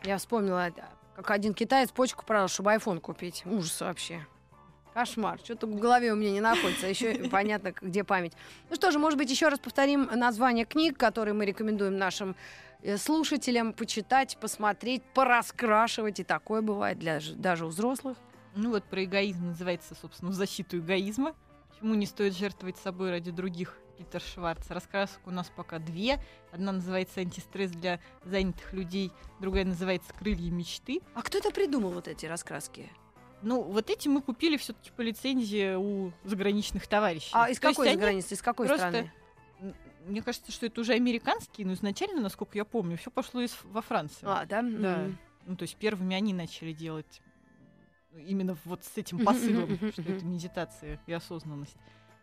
Я 0.04 0.18
вспомнила, 0.18 0.72
да, 0.76 0.90
как 1.16 1.32
один 1.32 1.54
китаец 1.54 1.92
почку 1.92 2.26
продал, 2.26 2.48
чтобы 2.48 2.72
айфон 2.72 3.00
купить. 3.00 3.44
Ужас 3.46 3.82
вообще. 3.82 4.26
Кошмар. 4.94 5.40
Что-то 5.44 5.68
в 5.68 5.80
голове 5.80 6.12
у 6.14 6.16
меня 6.16 6.32
не 6.32 6.42
находится. 6.42 6.88
Еще 6.88 7.30
понятно, 7.30 7.74
где 7.82 8.04
память. 8.04 8.34
Ну 8.70 8.76
что 8.76 8.92
же, 8.92 9.00
может 9.00 9.18
быть, 9.18 9.30
еще 9.30 9.48
раз 9.50 9.60
повторим 9.60 10.10
название 10.14 10.66
книг, 10.66 10.98
которые 10.98 11.34
мы 11.34 11.46
рекомендуем 11.46 11.98
нашим 11.98 12.36
э, 12.82 12.98
слушателям 12.98 13.74
почитать, 13.74 14.38
посмотреть, 14.40 15.04
пораскрашивать. 15.14 16.20
И 16.20 16.24
такое 16.24 16.62
бывает 16.62 16.98
для, 17.00 17.20
даже 17.36 17.66
у 17.66 17.70
взрослых. 17.70 18.18
Ну 18.60 18.72
вот 18.72 18.84
про 18.84 19.06
эгоизм 19.06 19.48
называется, 19.48 19.96
собственно, 19.96 20.32
«В 20.32 20.34
защиту 20.34 20.80
эгоизма. 20.80 21.34
Почему 21.70 21.94
не 21.96 22.06
стоит 22.06 22.36
жертвовать 22.36 22.78
собой 22.78 23.10
ради 23.10 23.32
других? 23.32 23.78
Питер 23.98 24.22
Шварц. 24.22 24.70
Раскрасок 24.70 25.26
у 25.26 25.32
нас 25.32 25.50
пока 25.56 25.80
две. 25.80 26.20
Одна 26.52 26.74
называется 26.74 27.22
«Антистресс 27.22 27.72
для 27.72 28.02
занятых 28.26 28.74
людей», 28.74 29.14
другая 29.40 29.64
называется 29.64 30.14
«Крылья 30.14 30.52
мечты». 30.52 31.00
А 31.16 31.22
кто 31.22 31.38
это 31.38 31.52
придумал, 31.52 31.92
вот 31.92 32.10
эти 32.10 32.26
раскраски? 32.26 32.90
Ну, 33.42 33.62
вот 33.62 33.90
эти 33.90 34.10
мы 34.10 34.22
купили 34.22 34.58
все-таки 34.58 34.92
по 34.92 35.02
лицензии 35.02 35.76
у 35.76 36.12
заграничных 36.26 36.86
товарищей. 36.86 37.32
А 37.32 37.50
из 37.50 37.60
То 37.60 37.70
какой 37.70 37.92
они, 37.92 37.98
границы, 37.98 38.34
из 38.34 38.42
какой 38.42 38.68
просто- 38.68 38.90
страны? 38.90 39.12
Мне 40.06 40.22
кажется, 40.22 40.52
что 40.52 40.66
это 40.66 40.82
уже 40.82 40.94
американские, 40.94 41.66
но 41.66 41.74
изначально, 41.74 42.22
насколько 42.22 42.58
я 42.58 42.66
помню, 42.66 42.98
все 42.98 43.10
пошло 43.10 43.40
из, 43.40 43.58
во 43.64 43.82
Франции. 43.82 44.26
А, 44.26 44.46
да? 44.46 44.62
Да. 44.62 45.04
М. 45.04 45.18
Ну, 45.46 45.56
то 45.56 45.64
есть 45.64 45.78
первыми 45.78 46.14
они 46.16 46.34
начали 46.34 46.74
делать 46.74 47.22
именно 48.16 48.58
вот 48.66 48.84
с 48.84 48.98
этим 48.98 49.24
посылом, 49.26 49.78
что 49.92 50.02
это 50.02 50.26
медитация 50.26 51.00
и 51.08 51.14
осознанность. 51.14 51.76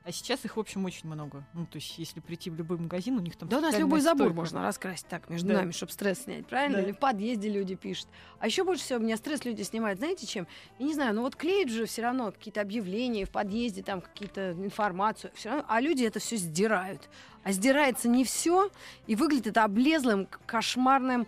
А 0.04 0.12
сейчас 0.12 0.44
их, 0.44 0.56
в 0.56 0.60
общем, 0.60 0.84
очень 0.84 1.08
много. 1.08 1.44
Ну, 1.52 1.66
то 1.66 1.78
есть, 1.78 1.98
если 1.98 2.20
прийти 2.20 2.48
в 2.48 2.54
любой 2.54 2.78
магазин, 2.78 3.16
у 3.16 3.20
них 3.20 3.34
там 3.34 3.48
Да 3.48 3.58
у 3.58 3.60
нас 3.60 3.76
любой 3.76 4.00
забор 4.00 4.26
стойка. 4.28 4.36
можно 4.36 4.62
раскрасить 4.62 5.08
так 5.08 5.28
между 5.28 5.48
Да. 5.48 5.54
нами, 5.54 5.72
чтобы 5.72 5.90
стресс 5.90 6.20
снять, 6.20 6.46
правильно? 6.46 6.76
Да. 6.76 6.84
Или 6.84 6.92
в 6.92 6.98
подъезде 7.00 7.48
люди 7.50 7.74
пишут. 7.74 8.06
А 8.38 8.46
еще 8.46 8.62
больше 8.62 8.84
всего 8.84 9.00
меня 9.00 9.16
стресс 9.16 9.44
люди 9.44 9.62
снимают, 9.62 9.98
знаете 9.98 10.24
чем? 10.24 10.46
Я 10.78 10.86
не 10.86 10.94
знаю, 10.94 11.12
ну 11.12 11.22
вот 11.22 11.34
клеят 11.34 11.70
же 11.70 11.86
все 11.86 12.02
равно 12.02 12.30
какие-то 12.30 12.60
объявления 12.60 13.24
в 13.24 13.30
подъезде, 13.30 13.82
там 13.82 14.00
какие-то 14.00 14.52
информацию, 14.52 15.32
все 15.34 15.48
равно, 15.48 15.64
а 15.66 15.80
люди 15.80 16.04
это 16.04 16.20
все 16.20 16.36
сдирают. 16.36 17.08
А 17.42 17.50
сдирается 17.50 18.08
не 18.08 18.22
все, 18.24 18.70
и 19.08 19.16
выглядит 19.16 19.48
это 19.48 19.64
облезлым, 19.64 20.28
кошмарным 20.46 21.26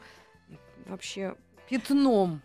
вообще 0.86 1.34
пятном 1.68 2.42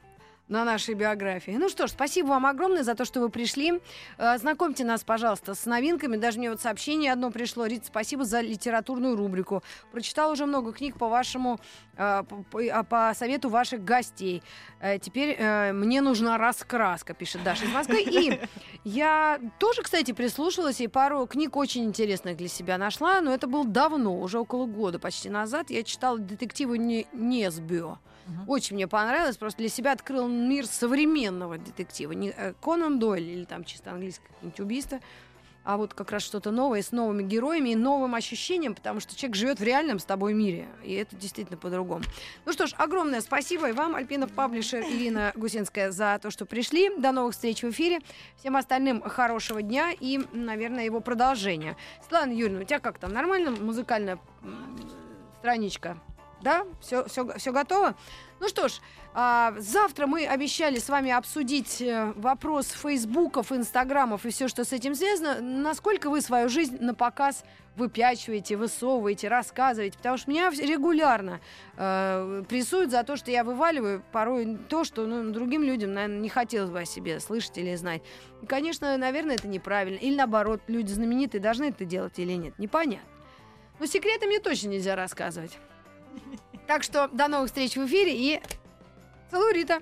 на 0.49 0.65
нашей 0.65 0.93
биографии. 0.93 1.51
Ну 1.51 1.69
что 1.69 1.88
ж, 1.88 1.91
спасибо 1.91 2.27
вам 2.27 2.45
огромное 2.45 2.84
за 2.84 2.95
то, 2.95 3.06
что 3.06 3.21
вы 3.21 3.29
пришли. 3.29 3.82
Э, 4.17 4.38
Знакомьте 4.38 4.84
нас, 4.84 5.03
пожалуйста, 5.03 5.56
с 5.56 5.65
новинками. 5.65 6.17
Даже 6.17 6.38
мне 6.38 6.49
вот 6.51 6.62
сообщение 6.62 7.13
одно 7.13 7.32
пришло. 7.32 7.65
Рит, 7.65 7.86
спасибо 7.86 8.25
за 8.25 8.41
литературную 8.41 9.15
рубрику. 9.15 9.63
Прочитал 9.91 10.32
уже 10.32 10.45
много 10.45 10.73
книг 10.73 10.97
по 10.97 11.08
вашему, 11.08 11.60
э, 11.95 12.23
а, 12.23 12.84
по 12.84 13.13
совету 13.15 13.49
ваших 13.49 13.84
гостей. 13.84 14.43
Э, 14.79 14.99
Теперь 14.99 15.41
мне 15.73 16.01
нужна 16.01 16.38
раскраска, 16.38 17.13
пишет 17.13 17.43
Даша 17.43 17.65
из 17.65 17.71
Москвы. 17.71 18.01
И 18.01 18.39
я 18.84 19.39
тоже, 19.60 19.82
кстати, 19.82 20.12
прислушалась 20.12 20.82
и 20.82 20.88
пару 20.88 21.25
книг 21.25 21.56
очень 21.56 21.86
интересных 21.86 22.38
для 22.38 22.47
себя 22.47 22.77
нашла, 22.77 23.21
но 23.21 23.34
это 23.34 23.47
было 23.47 23.65
давно, 23.65 24.19
уже 24.19 24.39
около 24.39 24.65
года 24.65 24.99
почти 24.99 25.29
назад. 25.29 25.69
Я 25.69 25.84
читала 25.84 26.17
детективы 26.19 26.77
Не- 26.77 27.08
Мгм. 28.25 28.49
Очень 28.49 28.75
мне 28.75 28.88
понравилось, 28.88 29.38
просто 29.38 29.59
для 29.59 29.69
себя 29.69 29.91
открыл 29.91 30.27
мир 30.27 30.65
современного 30.65 31.57
детектива. 31.57 32.12
Не 32.13 32.29
э, 32.29 32.53
Конан 32.62 32.99
Дойль 32.99 33.29
или 33.29 33.43
там 33.43 33.63
чисто 33.63 33.91
английское 33.91 34.29
убийство, 34.59 34.99
а 35.63 35.77
вот 35.77 35.93
как 35.93 36.12
раз 36.12 36.23
что-то 36.23 36.51
новое 36.51 36.81
с 36.81 36.91
новыми 36.91 37.23
героями 37.23 37.69
и 37.69 37.75
новым 37.75 38.15
ощущением, 38.15 38.75
потому 38.75 38.99
что 38.99 39.15
человек 39.15 39.36
живет 39.38 39.59
в 39.59 39.63
реальном 39.63 39.99
с 39.99 40.05
тобой 40.05 40.33
мире, 40.33 40.67
и 40.83 40.93
это 40.93 41.15
действительно 41.15 41.57
по-другому. 41.57 42.03
Ну 42.45 42.51
что 42.51 42.67
ж, 42.67 42.73
огромное 42.77 43.21
спасибо 43.21 43.69
и 43.69 43.71
вам, 43.71 43.95
Альпинов 43.95 44.31
Паблишер 44.33 44.81
Ирина 44.81 45.31
Гусинская, 45.36 45.91
за 45.91 46.19
то, 46.21 46.31
что 46.31 46.45
пришли. 46.45 46.89
До 46.97 47.12
новых 47.12 47.33
встреч 47.33 47.63
в 47.63 47.69
эфире. 47.69 47.99
Всем 48.38 48.57
остальным 48.57 49.01
хорошего 49.01 49.62
дня 49.62 49.91
и, 49.97 50.19
наверное, 50.33 50.83
его 50.83 50.99
продолжения. 50.99 51.77
Светлана 52.01 52.31
Юрьевна, 52.31 52.62
у 52.62 52.63
тебя 52.65 52.79
как 52.79 52.99
там? 52.99 53.13
Нормально 53.13 53.51
музыкальная 53.51 54.19
страничка? 55.39 55.97
Да? 56.43 56.65
Все, 56.82 57.06
все, 57.06 57.25
все 57.38 57.51
готово? 57.51 57.95
Ну 58.41 58.49
что 58.49 58.67
ж, 58.67 58.73
а, 59.13 59.53
завтра 59.58 60.08
мы 60.08 60.25
обещали 60.25 60.77
с 60.77 60.89
вами 60.89 61.12
обсудить 61.12 61.82
э, 61.82 62.12
вопрос 62.17 62.67
фейсбуков, 62.67 63.53
инстаграмов 63.53 64.25
и 64.25 64.29
все, 64.29 64.49
что 64.49 64.65
с 64.65 64.73
этим 64.73 64.95
связано. 64.95 65.39
Насколько 65.39 66.10
вы 66.10 66.19
свою 66.19 66.49
жизнь 66.49 66.77
на 66.82 66.93
показ 66.93 67.45
выпячиваете, 67.77 68.58
высовываете, 68.58 69.29
рассказываете. 69.29 69.97
Потому 69.97 70.17
что 70.17 70.29
меня 70.29 70.49
регулярно 70.49 71.39
э, 71.77 72.43
прессуют 72.49 72.91
за 72.91 73.03
то, 73.06 73.15
что 73.15 73.32
я 73.32 73.45
вываливаю 73.45 74.03
порой 74.12 74.58
то, 74.67 74.84
что 74.84 75.06
ну, 75.06 75.32
другим 75.32 75.63
людям, 75.63 75.93
наверное, 75.93 76.19
не 76.19 76.29
хотелось 76.29 76.69
бы 76.69 76.82
о 76.82 76.86
себе 76.86 77.21
слышать 77.21 77.58
или 77.58 77.73
знать. 77.75 78.01
И, 78.41 78.45
конечно, 78.45 78.97
наверное, 78.97 79.36
это 79.36 79.47
неправильно. 79.47 79.97
Или 79.97 80.17
наоборот, 80.17 80.60
люди 80.67 80.91
знаменитые 80.91 81.39
должны 81.39 81.69
это 81.69 81.86
делать 81.86 82.19
или 82.19 82.34
нет. 82.34 82.60
Непонятно. 82.60 83.08
Но 83.79 83.86
секреты 83.86 84.27
мне 84.27 84.39
точно 84.39 84.67
нельзя 84.67 84.97
рассказывать. 84.97 85.58
Так 86.67 86.84
что 86.84 87.08
до 87.08 87.28
новых 87.28 87.47
встреч 87.47 87.76
в 87.76 87.86
эфире 87.86 88.15
и 88.15 88.41
целую, 89.30 89.54
Рита. 89.54 89.80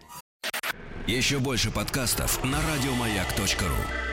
Еще 1.07 1.39
больше 1.39 1.71
подкастов 1.71 2.43
на 2.43 2.57
радиомаяк.ру. 2.61 4.10